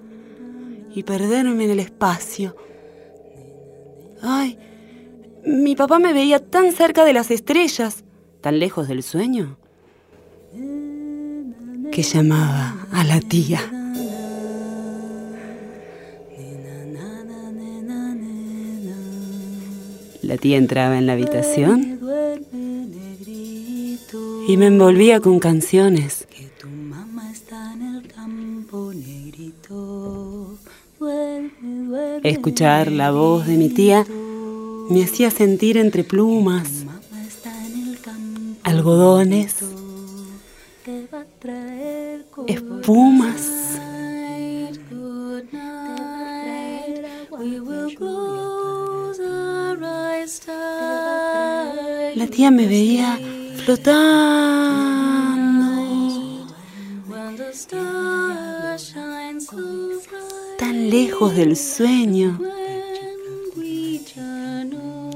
y 0.94 1.02
perderme 1.02 1.64
en 1.64 1.70
el 1.70 1.80
espacio. 1.80 2.56
Ay, 4.22 4.58
mi 5.48 5.74
papá 5.74 5.98
me 5.98 6.12
veía 6.12 6.40
tan 6.40 6.72
cerca 6.72 7.04
de 7.04 7.14
las 7.14 7.30
estrellas, 7.30 8.04
tan 8.42 8.58
lejos 8.58 8.87
del 8.87 9.02
sueño, 9.02 9.56
que 11.90 12.02
llamaba 12.02 12.87
a 12.92 13.04
la 13.04 13.20
tía. 13.20 13.61
La 20.22 20.37
tía 20.37 20.58
entraba 20.58 20.98
en 20.98 21.06
la 21.06 21.14
habitación 21.14 21.98
y 24.46 24.56
me 24.58 24.66
envolvía 24.66 25.20
con 25.20 25.38
canciones. 25.38 26.28
Escuchar 32.22 32.92
la 32.92 33.12
voz 33.12 33.46
de 33.46 33.56
mi 33.56 33.70
tía 33.70 34.04
me 34.90 35.05
hacía 35.05 35.31
sentir 35.31 35.77
entre 35.77 36.05
plumas, 36.05 36.85
algodones, 38.62 39.57
espumas. 42.46 43.48
La 52.14 52.27
tía 52.27 52.51
me 52.51 52.66
veía 52.66 53.18
flotando 53.64 54.18
tan 60.59 60.90
lejos 60.90 61.35
del 61.35 61.57
sueño 61.57 62.38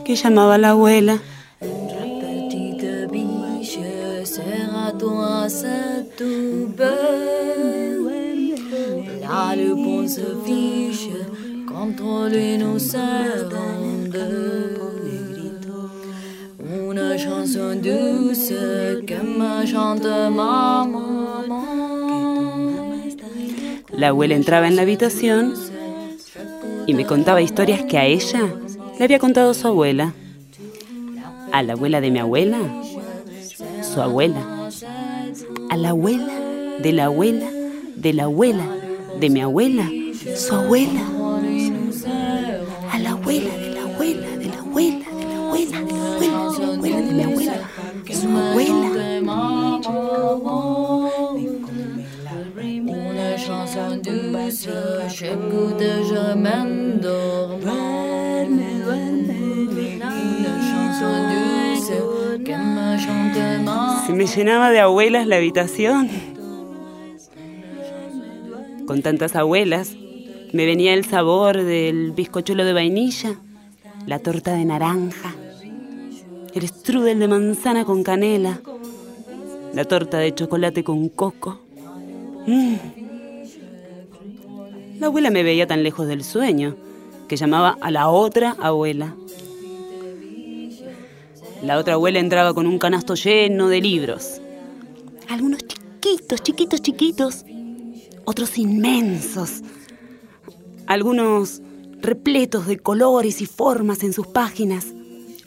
que 0.04 0.16
llamaba 0.16 0.58
la 0.58 0.70
abuela. 0.70 1.20
Una 16.88 17.16
chanson 17.16 17.82
douce 17.82 19.02
que 19.06 19.18
me 19.18 19.64
chante 19.66 20.30
mamá. 20.30 21.44
La 23.90 24.08
abuela 24.08 24.34
entraba 24.34 24.66
en 24.68 24.76
la 24.76 24.82
habitación 24.82 25.54
y 26.86 26.94
me 26.94 27.06
contaba 27.06 27.42
historias 27.42 27.82
que 27.84 27.98
a 27.98 28.06
ella 28.06 28.48
le 29.02 29.06
había 29.06 29.18
contado 29.18 29.52
su 29.52 29.66
abuela. 29.66 30.14
A 31.50 31.64
la 31.64 31.72
abuela 31.72 32.00
de 32.00 32.12
mi 32.12 32.20
abuela, 32.20 32.60
su 33.82 34.00
abuela. 34.00 34.70
A 35.70 35.76
la 35.76 35.88
abuela 35.88 36.32
de 36.80 36.92
la 36.92 37.06
abuela 37.06 37.50
de 37.96 38.12
la 38.12 38.24
abuela 38.24 38.64
de 39.18 39.28
mi 39.28 39.40
abuela, 39.40 39.90
su 40.36 40.54
abuela. 40.54 41.00
A 42.92 42.98
la 43.00 43.10
abuela 43.10 43.50
de 43.56 43.70
la 43.74 43.82
abuela 43.82 44.28
de 44.36 44.46
la 44.46 44.60
abuela 44.60 45.04
de 45.18 45.26
la 45.26 45.34
abuela 45.42 45.74
de 45.74 45.90
la 45.90 46.12
abuela 46.12 46.52
de 46.52 46.64
la 46.64 46.74
abuela 46.74 47.00
de 47.02 47.12
mi 47.12 47.22
abuela, 47.24 47.54
su 48.08 48.28
abuela. 48.28 48.88
Una 52.86 53.36
chanson 53.36 54.00
douce, 54.00 54.68
j'écoute, 55.08 55.90
je 56.08 56.34
m'endors. 56.36 56.81
Me 64.22 64.28
llenaba 64.28 64.70
de 64.70 64.78
abuelas 64.78 65.26
la 65.26 65.34
habitación. 65.34 66.08
Con 68.86 69.02
tantas 69.02 69.34
abuelas, 69.34 69.96
me 70.52 70.64
venía 70.64 70.94
el 70.94 71.04
sabor 71.04 71.60
del 71.60 72.12
bizcochuelo 72.12 72.64
de 72.64 72.72
vainilla, 72.72 73.34
la 74.06 74.20
torta 74.20 74.54
de 74.54 74.64
naranja, 74.64 75.34
el 76.54 76.68
strudel 76.68 77.18
de 77.18 77.26
manzana 77.26 77.84
con 77.84 78.04
canela, 78.04 78.60
la 79.74 79.84
torta 79.86 80.18
de 80.18 80.32
chocolate 80.32 80.84
con 80.84 81.08
coco. 81.08 81.60
Mm. 82.46 82.74
La 85.00 85.08
abuela 85.08 85.30
me 85.30 85.42
veía 85.42 85.66
tan 85.66 85.82
lejos 85.82 86.06
del 86.06 86.22
sueño 86.22 86.76
que 87.26 87.36
llamaba 87.36 87.76
a 87.80 87.90
la 87.90 88.08
otra 88.08 88.54
abuela. 88.60 89.16
La 91.62 91.78
otra 91.78 91.94
abuela 91.94 92.18
entraba 92.18 92.54
con 92.54 92.66
un 92.66 92.78
canasto 92.80 93.14
lleno 93.14 93.68
de 93.68 93.80
libros. 93.80 94.40
Algunos 95.28 95.60
chiquitos, 95.64 96.42
chiquitos, 96.42 96.82
chiquitos. 96.82 97.44
Otros 98.24 98.58
inmensos. 98.58 99.62
Algunos 100.88 101.62
repletos 102.00 102.66
de 102.66 102.78
colores 102.78 103.40
y 103.40 103.46
formas 103.46 104.02
en 104.02 104.12
sus 104.12 104.26
páginas. 104.26 104.88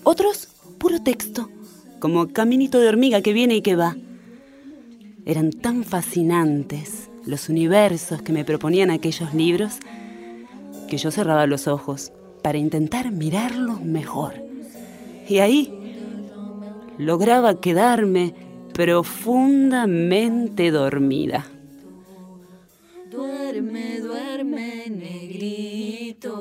Otros 0.04 0.47
puro 0.78 1.01
texto, 1.01 1.49
como 1.99 2.30
caminito 2.30 2.80
de 2.80 2.88
hormiga 2.88 3.21
que 3.21 3.34
viene 3.34 3.56
y 3.56 3.62
que 3.62 3.75
va. 3.75 3.97
Eran 5.25 5.51
tan 5.51 5.84
fascinantes 5.84 7.10
los 7.25 7.49
universos 7.49 8.21
que 8.21 8.32
me 8.32 8.45
proponían 8.45 8.89
aquellos 8.89 9.34
libros 9.34 9.80
que 10.88 10.97
yo 10.97 11.12
cerraba 11.12 11.45
los 11.45 11.67
ojos 11.67 12.13
para 12.41 12.58
intentar 12.58 13.12
mirarlos 13.12 13.82
mejor. 13.82 14.36
Y 15.28 15.39
ahí 15.39 15.75
lograba 16.97 17.60
quedarme 17.60 18.34
profundamente 18.73 20.71
dormida. 20.71 21.45
duerme, 23.55 23.99
duerme, 23.99 24.86
negrito. 24.89 26.34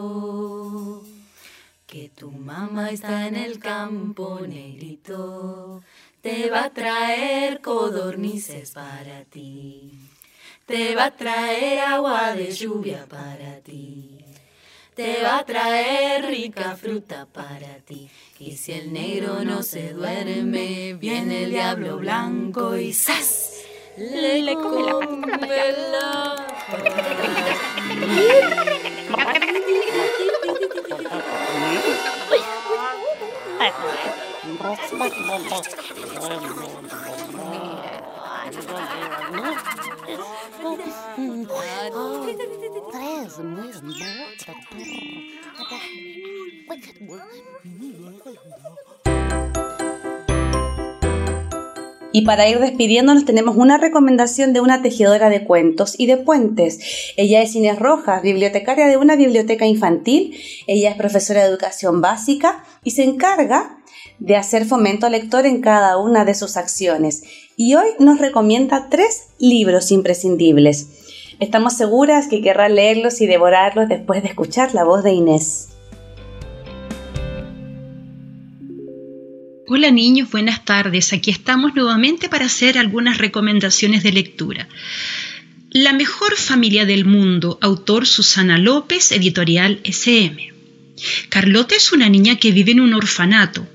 Que 1.86 2.08
tu 2.08 2.30
mamá 2.32 2.90
está 2.90 3.28
en 3.28 3.36
el 3.36 3.58
campo, 3.58 4.40
negrito. 4.40 5.82
Te 6.20 6.50
va 6.50 6.64
a 6.64 6.70
traer 6.70 7.60
codornices 7.60 8.72
para 8.72 9.24
ti. 9.24 9.92
Te 10.66 10.94
va 10.94 11.06
a 11.06 11.16
traer 11.16 11.80
agua 11.80 12.34
de 12.34 12.50
lluvia 12.50 13.06
para 13.06 13.60
ti. 13.60 14.13
Te 14.94 15.22
va 15.22 15.38
a 15.38 15.44
traer 15.44 16.24
rica 16.26 16.76
fruta 16.76 17.26
para 17.26 17.78
ti. 17.85 18.09
Y 18.38 18.57
si 18.57 18.72
el 18.72 18.92
negro 18.92 19.44
no 19.44 19.64
se 19.64 19.92
duerme, 19.92 20.94
viene 20.94 21.44
el 21.44 21.50
diablo 21.50 21.98
blanco 21.98 22.76
y 22.76 22.92
¡zas! 22.92 23.50
Le, 23.96 24.54
come 24.54 25.26
la 25.90 26.37
Y 52.16 52.23
para 52.23 52.49
ir 52.49 52.61
despidiéndonos 52.61 53.25
tenemos 53.25 53.57
una 53.57 53.77
recomendación 53.77 54.53
de 54.53 54.61
una 54.61 54.83
tejedora 54.83 55.29
de 55.31 55.44
cuentos 55.44 55.97
y 55.99 56.07
de 56.07 56.16
puentes. 56.16 56.79
Ella 57.16 57.42
es 57.42 57.57
Inés 57.57 57.81
Rojas, 57.81 58.23
bibliotecaria 58.23 58.87
de 58.87 58.97
una 58.97 59.16
biblioteca 59.16 59.66
infantil. 59.66 60.38
Ella 60.68 60.90
es 60.90 60.97
profesora 60.97 61.42
de 61.42 61.49
educación 61.49 62.01
básica 62.01 62.64
y 62.85 62.92
se 62.92 63.03
encarga 63.03 63.79
de 64.20 64.37
hacer 64.37 64.64
fomento 64.64 65.09
lector 65.09 65.44
en 65.44 65.61
cada 65.61 65.99
una 65.99 66.25
de 66.25 66.35
sus 66.35 66.57
acciones. 66.57 67.25
Y 67.57 67.75
hoy 67.75 67.88
nos 67.99 68.20
recomienda 68.20 68.88
tres 68.88 69.25
libros 69.38 69.90
imprescindibles. 69.90 71.03
Estamos 71.40 71.77
seguras 71.77 72.29
que 72.29 72.40
querrá 72.40 72.68
leerlos 72.68 73.20
y 73.20 73.27
devorarlos 73.27 73.88
después 73.88 74.23
de 74.23 74.29
escuchar 74.29 74.73
la 74.75 74.85
voz 74.85 75.03
de 75.03 75.12
Inés. 75.12 75.68
Hola 79.66 79.90
niños, 79.90 80.31
buenas 80.31 80.64
tardes. 80.64 81.12
Aquí 81.12 81.31
estamos 81.31 81.75
nuevamente 81.75 82.29
para 82.29 82.47
hacer 82.47 82.79
algunas 82.79 83.18
recomendaciones 83.18 84.03
de 84.03 84.12
lectura. 84.12 84.68
La 85.70 85.92
mejor 85.92 86.37
familia 86.37 86.85
del 86.87 87.05
mundo, 87.05 87.59
autor 87.61 88.07
Susana 88.07 88.59
López, 88.59 89.11
editorial 89.11 89.81
SM. 89.83 90.53
Carlota 91.29 91.75
es 91.75 91.92
una 91.92 92.09
niña 92.09 92.37
que 92.37 92.53
vive 92.53 92.70
en 92.70 92.81
un 92.81 92.94
orfanato. 92.94 93.66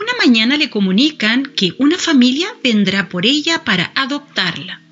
Una 0.00 0.12
mañana 0.24 0.56
le 0.56 0.70
comunican 0.70 1.44
que 1.56 1.72
una 1.78 1.98
familia 1.98 2.46
vendrá 2.62 3.08
por 3.08 3.26
ella 3.26 3.64
para 3.64 3.90
adoptarla. 3.96 4.87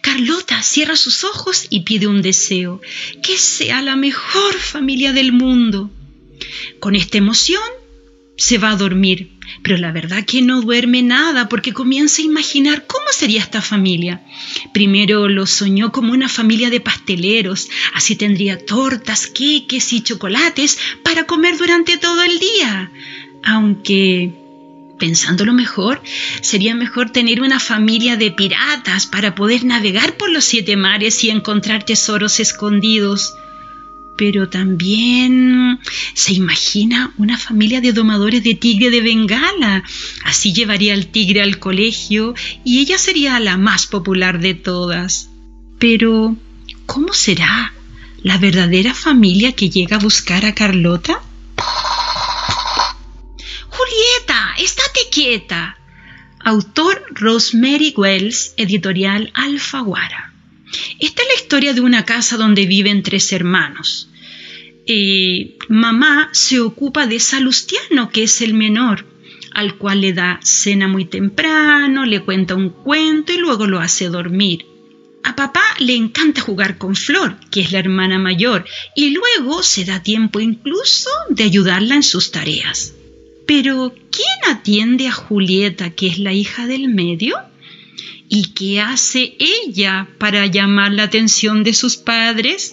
Carlota 0.00 0.62
cierra 0.62 0.96
sus 0.96 1.24
ojos 1.24 1.66
y 1.70 1.80
pide 1.80 2.06
un 2.06 2.22
deseo, 2.22 2.80
que 3.22 3.38
sea 3.38 3.82
la 3.82 3.96
mejor 3.96 4.54
familia 4.54 5.12
del 5.12 5.32
mundo. 5.32 5.90
Con 6.80 6.96
esta 6.96 7.18
emoción 7.18 7.62
se 8.36 8.58
va 8.58 8.70
a 8.70 8.76
dormir, 8.76 9.30
pero 9.62 9.78
la 9.78 9.92
verdad 9.92 10.24
que 10.24 10.42
no 10.42 10.60
duerme 10.60 11.02
nada 11.02 11.48
porque 11.48 11.72
comienza 11.72 12.20
a 12.20 12.26
imaginar 12.26 12.86
cómo 12.86 13.06
sería 13.10 13.40
esta 13.40 13.62
familia. 13.62 14.24
Primero 14.74 15.28
lo 15.28 15.46
soñó 15.46 15.92
como 15.92 16.12
una 16.12 16.28
familia 16.28 16.70
de 16.70 16.80
pasteleros, 16.80 17.68
así 17.94 18.16
tendría 18.16 18.64
tortas, 18.64 19.26
queques 19.26 19.92
y 19.92 20.02
chocolates 20.02 20.78
para 21.02 21.24
comer 21.24 21.56
durante 21.56 21.96
todo 21.96 22.22
el 22.22 22.38
día. 22.38 22.90
Aunque, 23.42 24.32
pensándolo 24.98 25.52
mejor, 25.52 26.02
sería 26.40 26.74
mejor 26.74 27.10
tener 27.10 27.40
una 27.40 27.60
familia 27.60 28.16
de 28.16 28.30
piratas 28.30 29.06
para 29.06 29.34
poder 29.34 29.64
navegar 29.64 30.16
por 30.16 30.30
los 30.30 30.44
siete 30.44 30.76
mares 30.76 31.22
y 31.24 31.30
encontrar 31.30 31.84
tesoros 31.84 32.40
escondidos 32.40 33.34
pero 34.16 34.48
también 34.48 35.78
se 36.14 36.32
imagina 36.32 37.12
una 37.18 37.38
familia 37.38 37.80
de 37.80 37.92
domadores 37.92 38.42
de 38.42 38.54
tigre 38.54 38.90
de 38.90 39.02
Bengala. 39.02 39.84
Así 40.24 40.52
llevaría 40.52 40.94
al 40.94 41.06
tigre 41.08 41.42
al 41.42 41.58
colegio 41.58 42.34
y 42.64 42.80
ella 42.80 42.98
sería 42.98 43.38
la 43.40 43.56
más 43.58 43.86
popular 43.86 44.40
de 44.40 44.54
todas. 44.54 45.28
Pero, 45.78 46.36
¿cómo 46.86 47.12
será 47.12 47.74
la 48.22 48.38
verdadera 48.38 48.94
familia 48.94 49.52
que 49.52 49.68
llega 49.68 49.96
a 49.96 50.00
buscar 50.00 50.46
a 50.46 50.54
Carlota? 50.54 51.20
Quieta. 55.10 55.76
Autor 56.40 57.02
Rosemary 57.10 57.92
Wells, 57.96 58.54
editorial 58.56 59.30
Alfaguara. 59.34 60.32
Esta 61.00 61.22
es 61.22 61.28
la 61.28 61.34
historia 61.34 61.74
de 61.74 61.80
una 61.80 62.04
casa 62.04 62.36
donde 62.36 62.66
viven 62.66 63.02
tres 63.02 63.32
hermanos. 63.32 64.10
Eh, 64.86 65.56
mamá 65.68 66.28
se 66.32 66.60
ocupa 66.60 67.06
de 67.06 67.18
Salustiano, 67.18 68.10
que 68.10 68.24
es 68.24 68.40
el 68.40 68.54
menor, 68.54 69.04
al 69.52 69.76
cual 69.76 70.02
le 70.02 70.12
da 70.12 70.38
cena 70.42 70.86
muy 70.86 71.04
temprano, 71.04 72.04
le 72.04 72.20
cuenta 72.20 72.54
un 72.54 72.70
cuento 72.70 73.32
y 73.32 73.38
luego 73.38 73.66
lo 73.66 73.80
hace 73.80 74.08
dormir. 74.08 74.66
A 75.24 75.34
papá 75.34 75.64
le 75.80 75.96
encanta 75.96 76.40
jugar 76.40 76.78
con 76.78 76.94
Flor, 76.94 77.36
que 77.50 77.60
es 77.62 77.72
la 77.72 77.80
hermana 77.80 78.18
mayor, 78.18 78.64
y 78.94 79.10
luego 79.10 79.64
se 79.64 79.84
da 79.84 80.00
tiempo 80.02 80.38
incluso 80.38 81.10
de 81.30 81.42
ayudarla 81.42 81.96
en 81.96 82.04
sus 82.04 82.30
tareas. 82.30 82.94
Pero, 83.46 83.94
¿quién 84.10 84.54
atiende 84.56 85.06
a 85.06 85.12
Julieta, 85.12 85.90
que 85.90 86.08
es 86.08 86.18
la 86.18 86.32
hija 86.32 86.66
del 86.66 86.88
medio? 86.88 87.36
¿Y 88.28 88.52
qué 88.54 88.80
hace 88.80 89.36
ella 89.38 90.08
para 90.18 90.46
llamar 90.46 90.92
la 90.92 91.04
atención 91.04 91.62
de 91.62 91.72
sus 91.72 91.96
padres? 91.96 92.72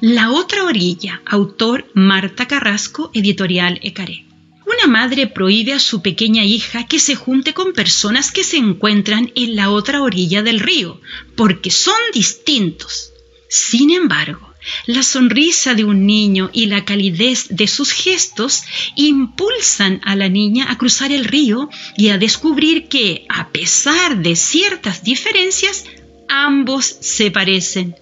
La 0.00 0.32
otra 0.32 0.64
orilla, 0.64 1.22
autor 1.24 1.88
Marta 1.94 2.48
Carrasco, 2.48 3.12
editorial 3.14 3.78
Ecaré. 3.82 4.26
Una 4.66 4.88
madre 4.88 5.28
prohíbe 5.28 5.72
a 5.72 5.78
su 5.78 6.02
pequeña 6.02 6.44
hija 6.44 6.86
que 6.88 6.98
se 6.98 7.14
junte 7.14 7.54
con 7.54 7.72
personas 7.72 8.32
que 8.32 8.42
se 8.42 8.56
encuentran 8.56 9.30
en 9.36 9.54
la 9.54 9.70
otra 9.70 10.02
orilla 10.02 10.42
del 10.42 10.58
río, 10.58 11.00
porque 11.36 11.70
son 11.70 11.94
distintos. 12.12 13.12
Sin 13.48 13.92
embargo, 13.92 14.51
la 14.86 15.02
sonrisa 15.02 15.74
de 15.74 15.84
un 15.84 16.06
niño 16.06 16.50
y 16.52 16.66
la 16.66 16.84
calidez 16.84 17.48
de 17.50 17.66
sus 17.66 17.92
gestos 17.92 18.62
impulsan 18.96 20.00
a 20.04 20.16
la 20.16 20.28
niña 20.28 20.70
a 20.70 20.78
cruzar 20.78 21.12
el 21.12 21.24
río 21.24 21.68
y 21.96 22.08
a 22.08 22.18
descubrir 22.18 22.88
que, 22.88 23.24
a 23.28 23.48
pesar 23.48 24.22
de 24.22 24.36
ciertas 24.36 25.02
diferencias, 25.02 25.84
ambos 26.28 26.84
se 27.00 27.30
parecen. 27.30 27.96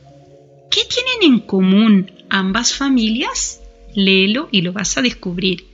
¿Qué 0.70 0.82
tienen 0.84 1.34
en 1.34 1.40
común 1.40 2.12
ambas 2.28 2.74
familias? 2.74 3.60
Léelo 3.94 4.48
y 4.52 4.62
lo 4.62 4.72
vas 4.72 4.96
a 4.96 5.02
descubrir. 5.02 5.66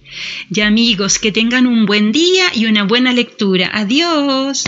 Ya 0.48 0.66
amigos, 0.66 1.18
que 1.18 1.32
tengan 1.32 1.66
un 1.66 1.84
buen 1.84 2.12
día 2.12 2.46
y 2.54 2.66
una 2.66 2.84
buena 2.84 3.12
lectura. 3.12 3.70
Adiós. 3.72 4.64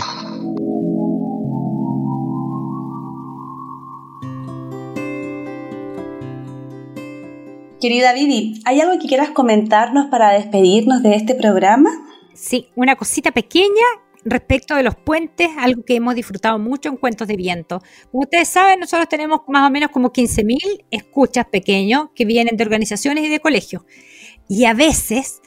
Querida 7.79 8.11
Vivi, 8.11 8.61
¿hay 8.65 8.81
algo 8.81 8.99
que 8.99 9.07
quieras 9.07 9.29
comentarnos 9.29 10.07
para 10.07 10.31
despedirnos 10.31 11.01
de 11.01 11.15
este 11.15 11.33
programa? 11.33 11.89
Sí, 12.33 12.67
una 12.75 12.97
cosita 12.97 13.31
pequeña 13.31 13.85
respecto 14.25 14.75
de 14.75 14.83
los 14.83 14.95
puentes, 14.95 15.49
algo 15.57 15.83
que 15.85 15.95
hemos 15.95 16.13
disfrutado 16.13 16.59
mucho 16.59 16.89
en 16.89 16.97
Cuentos 16.97 17.29
de 17.29 17.37
Viento. 17.37 17.81
Como 18.11 18.23
ustedes 18.23 18.49
saben, 18.49 18.81
nosotros 18.81 19.07
tenemos 19.07 19.41
más 19.47 19.65
o 19.65 19.71
menos 19.71 19.91
como 19.91 20.11
15.000 20.11 20.87
escuchas 20.91 21.45
pequeños 21.45 22.09
que 22.13 22.25
vienen 22.25 22.57
de 22.57 22.65
organizaciones 22.65 23.23
y 23.23 23.29
de 23.29 23.39
colegios. 23.39 23.83
Y 24.49 24.65
a 24.65 24.73
veces 24.73 25.41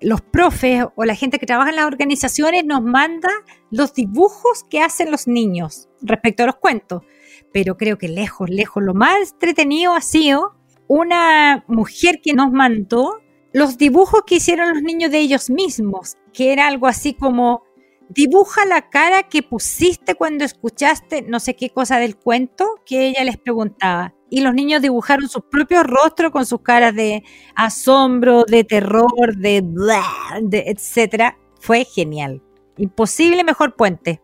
los 0.00 0.22
profes 0.22 0.86
o 0.96 1.04
la 1.04 1.14
gente 1.14 1.38
que 1.38 1.44
trabaja 1.44 1.68
en 1.68 1.76
las 1.76 1.86
organizaciones 1.86 2.64
nos 2.64 2.82
manda 2.82 3.28
los 3.70 3.92
dibujos 3.92 4.64
que 4.70 4.80
hacen 4.80 5.10
los 5.10 5.28
niños 5.28 5.90
respecto 6.00 6.44
a 6.44 6.46
los 6.46 6.56
cuentos. 6.56 7.02
Pero 7.52 7.76
creo 7.76 7.98
que 7.98 8.08
lejos, 8.08 8.48
lejos, 8.48 8.82
lo 8.82 8.94
más 8.94 9.32
entretenido 9.32 9.92
ha 9.92 10.00
sido 10.00 10.63
una 10.88 11.64
mujer 11.68 12.20
que 12.22 12.34
nos 12.34 12.52
mandó 12.52 13.20
los 13.52 13.78
dibujos 13.78 14.22
que 14.26 14.36
hicieron 14.36 14.74
los 14.74 14.82
niños 14.82 15.10
de 15.10 15.18
ellos 15.18 15.48
mismos, 15.48 16.16
que 16.32 16.52
era 16.52 16.66
algo 16.66 16.86
así 16.86 17.14
como, 17.14 17.62
dibuja 18.08 18.64
la 18.64 18.90
cara 18.90 19.24
que 19.24 19.42
pusiste 19.42 20.14
cuando 20.14 20.44
escuchaste 20.44 21.22
no 21.22 21.40
sé 21.40 21.54
qué 21.56 21.70
cosa 21.70 21.98
del 21.98 22.16
cuento 22.16 22.66
que 22.84 23.08
ella 23.08 23.24
les 23.24 23.36
preguntaba. 23.36 24.14
Y 24.30 24.40
los 24.40 24.54
niños 24.54 24.82
dibujaron 24.82 25.28
sus 25.28 25.44
propios 25.44 25.84
rostros 25.84 26.32
con 26.32 26.44
sus 26.44 26.60
caras 26.62 26.94
de 26.94 27.22
asombro, 27.54 28.44
de 28.44 28.64
terror, 28.64 29.36
de, 29.36 29.60
bla, 29.60 30.02
de 30.42 30.64
etcétera. 30.66 31.38
Fue 31.60 31.84
genial. 31.84 32.42
Imposible 32.76 33.44
mejor 33.44 33.76
puente. 33.76 34.20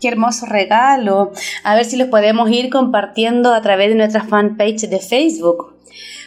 Qué 0.00 0.08
hermoso 0.08 0.46
regalo. 0.46 1.32
A 1.64 1.74
ver 1.74 1.84
si 1.84 1.96
los 1.96 2.08
podemos 2.08 2.50
ir 2.50 2.70
compartiendo 2.70 3.52
a 3.52 3.62
través 3.62 3.88
de 3.88 3.96
nuestra 3.96 4.22
fanpage 4.22 4.88
de 4.88 5.00
Facebook. 5.00 5.74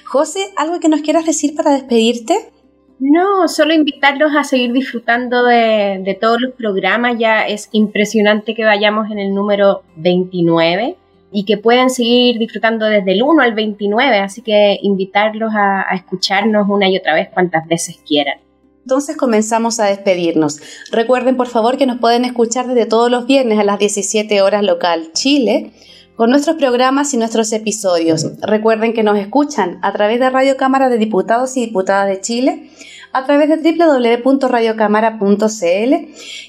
José, 0.05 0.51
¿algo 0.57 0.79
que 0.79 0.89
nos 0.89 1.01
quieras 1.01 1.25
decir 1.25 1.55
para 1.55 1.71
despedirte? 1.71 2.51
No, 2.99 3.47
solo 3.47 3.73
invitarlos 3.73 4.35
a 4.35 4.43
seguir 4.43 4.73
disfrutando 4.73 5.45
de, 5.45 6.17
todos 6.19 6.41
los 6.41 6.53
programas. 6.53 7.17
Ya 7.17 7.47
es 7.47 7.69
impresionante 7.71 8.53
que 8.53 8.65
vayamos 8.65 9.09
en 9.09 9.19
el 9.19 9.33
número 9.33 9.83
29 9.95 10.97
y 11.31 11.45
que 11.45 11.57
pueden 11.57 11.89
seguir 11.89 12.37
disfrutando 12.37 12.85
desde 12.85 13.13
el 13.13 13.23
1 13.23 13.41
al 13.41 13.53
29. 13.53 14.17
Así 14.17 14.41
que 14.41 14.77
invitarlos 14.81 15.53
a 15.55 15.95
escucharnos 15.95 16.67
una 16.69 16.89
y 16.89 16.97
otra 16.97 17.15
vez 17.15 17.29
cuantas 17.29 17.65
veces 17.67 17.99
quieran. 18.05 18.37
Entonces 18.81 19.15
comenzamos 19.15 19.79
a 19.79 19.85
despedirnos. 19.85 20.59
Recuerden 20.91 21.37
por 21.37 21.47
favor 21.47 21.77
que 21.77 21.85
nos 21.85 21.99
pueden 21.99 22.25
escuchar 22.25 22.67
desde 22.67 22.85
todos 22.85 23.11
los 23.11 23.27
viernes 23.27 23.59
a 23.59 23.63
las 23.63 23.79
17 23.79 24.41
horas 24.41 24.63
local 24.63 25.11
Chile 25.13 25.71
con 26.15 26.29
nuestros 26.29 26.57
programas 26.57 27.13
y 27.13 27.17
nuestros 27.17 27.51
episodios. 27.51 28.25
Recuerden 28.41 28.93
que 28.93 29.03
nos 29.03 29.17
escuchan 29.17 29.79
a 29.81 29.91
través 29.91 30.19
de 30.19 30.29
Radio 30.29 30.57
Cámara 30.57 30.89
de 30.89 30.97
Diputados 30.97 31.57
y 31.57 31.65
Diputadas 31.65 32.07
de 32.07 32.21
Chile 32.21 32.69
a 33.13 33.25
través 33.25 33.49
de 33.49 33.73
www.radiocámara.cl 33.73 35.93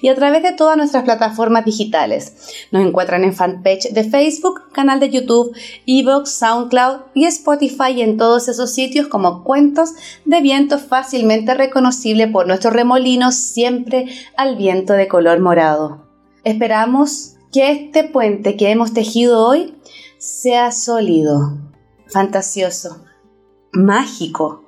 y 0.00 0.08
a 0.08 0.14
través 0.14 0.42
de 0.42 0.52
todas 0.52 0.76
nuestras 0.76 1.04
plataformas 1.04 1.64
digitales. 1.64 2.66
Nos 2.70 2.86
encuentran 2.86 3.24
en 3.24 3.34
fanpage 3.34 3.92
de 3.92 4.04
Facebook, 4.04 4.70
canal 4.72 5.00
de 5.00 5.10
YouTube, 5.10 5.56
Evox, 5.86 6.30
SoundCloud 6.30 7.00
y 7.14 7.24
Spotify 7.26 7.92
y 7.96 8.02
en 8.02 8.16
todos 8.16 8.48
esos 8.48 8.72
sitios 8.72 9.08
como 9.08 9.42
cuentos 9.44 9.90
de 10.24 10.40
viento 10.40 10.78
fácilmente 10.78 11.54
reconocible 11.54 12.28
por 12.28 12.46
nuestros 12.46 12.72
remolinos 12.72 13.34
siempre 13.34 14.06
al 14.36 14.54
viento 14.56 14.92
de 14.92 15.08
color 15.08 15.40
morado. 15.40 16.06
Esperamos 16.44 17.31
que 17.52 17.70
este 17.70 18.04
puente 18.04 18.56
que 18.56 18.70
hemos 18.70 18.94
tejido 18.94 19.46
hoy 19.46 19.74
sea 20.18 20.72
sólido, 20.72 21.58
fantasioso, 22.06 23.04
mágico 23.72 24.64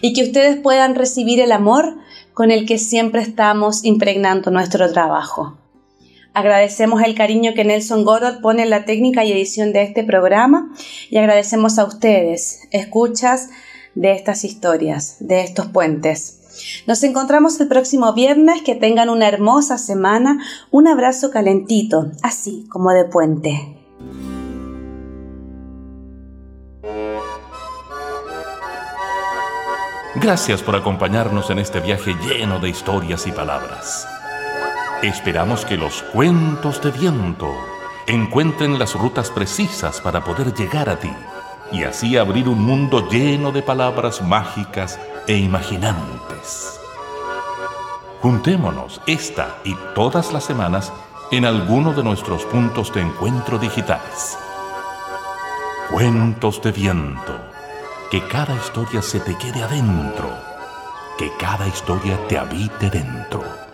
y 0.00 0.12
que 0.12 0.24
ustedes 0.24 0.60
puedan 0.60 0.94
recibir 0.94 1.40
el 1.40 1.52
amor 1.52 1.96
con 2.34 2.50
el 2.50 2.66
que 2.66 2.78
siempre 2.78 3.22
estamos 3.22 3.84
impregnando 3.84 4.50
nuestro 4.50 4.92
trabajo. 4.92 5.58
Agradecemos 6.34 7.02
el 7.02 7.14
cariño 7.14 7.54
que 7.54 7.64
Nelson 7.64 8.04
Goddard 8.04 8.40
pone 8.40 8.62
en 8.62 8.70
la 8.70 8.84
técnica 8.84 9.24
y 9.24 9.32
edición 9.32 9.72
de 9.72 9.82
este 9.82 10.04
programa 10.04 10.72
y 11.10 11.16
agradecemos 11.16 11.78
a 11.78 11.84
ustedes, 11.84 12.60
escuchas 12.70 13.48
de 13.94 14.12
estas 14.12 14.44
historias, 14.44 15.16
de 15.18 15.40
estos 15.40 15.66
puentes. 15.66 16.37
Nos 16.86 17.02
encontramos 17.02 17.60
el 17.60 17.68
próximo 17.68 18.12
viernes, 18.12 18.62
que 18.62 18.74
tengan 18.74 19.10
una 19.10 19.28
hermosa 19.28 19.78
semana, 19.78 20.38
un 20.70 20.88
abrazo 20.88 21.30
calentito, 21.30 22.10
así 22.22 22.66
como 22.70 22.90
de 22.90 23.04
puente. 23.04 23.74
Gracias 30.20 30.62
por 30.62 30.74
acompañarnos 30.74 31.48
en 31.50 31.60
este 31.60 31.78
viaje 31.78 32.14
lleno 32.26 32.58
de 32.58 32.70
historias 32.70 33.26
y 33.28 33.32
palabras. 33.32 34.06
Esperamos 35.02 35.64
que 35.64 35.76
los 35.76 36.02
cuentos 36.02 36.82
de 36.82 36.90
viento 36.90 37.54
encuentren 38.08 38.80
las 38.80 38.94
rutas 38.94 39.30
precisas 39.30 40.00
para 40.00 40.24
poder 40.24 40.52
llegar 40.54 40.88
a 40.88 40.98
ti 40.98 41.12
y 41.70 41.84
así 41.84 42.16
abrir 42.16 42.48
un 42.48 42.64
mundo 42.64 43.08
lleno 43.08 43.52
de 43.52 43.62
palabras 43.62 44.20
mágicas 44.20 44.98
e 45.28 45.36
imaginantes. 45.36 46.80
Juntémonos 48.20 49.00
esta 49.06 49.58
y 49.62 49.76
todas 49.94 50.32
las 50.32 50.42
semanas 50.42 50.92
en 51.30 51.44
alguno 51.44 51.92
de 51.92 52.02
nuestros 52.02 52.44
puntos 52.46 52.92
de 52.92 53.02
encuentro 53.02 53.58
digitales. 53.58 54.36
Cuentos 55.90 56.60
de 56.62 56.72
viento 56.72 57.38
que 58.10 58.26
cada 58.26 58.56
historia 58.56 59.02
se 59.02 59.20
te 59.20 59.36
quede 59.36 59.62
adentro, 59.62 60.30
que 61.18 61.30
cada 61.38 61.68
historia 61.68 62.18
te 62.26 62.38
habite 62.38 62.88
dentro. 62.88 63.67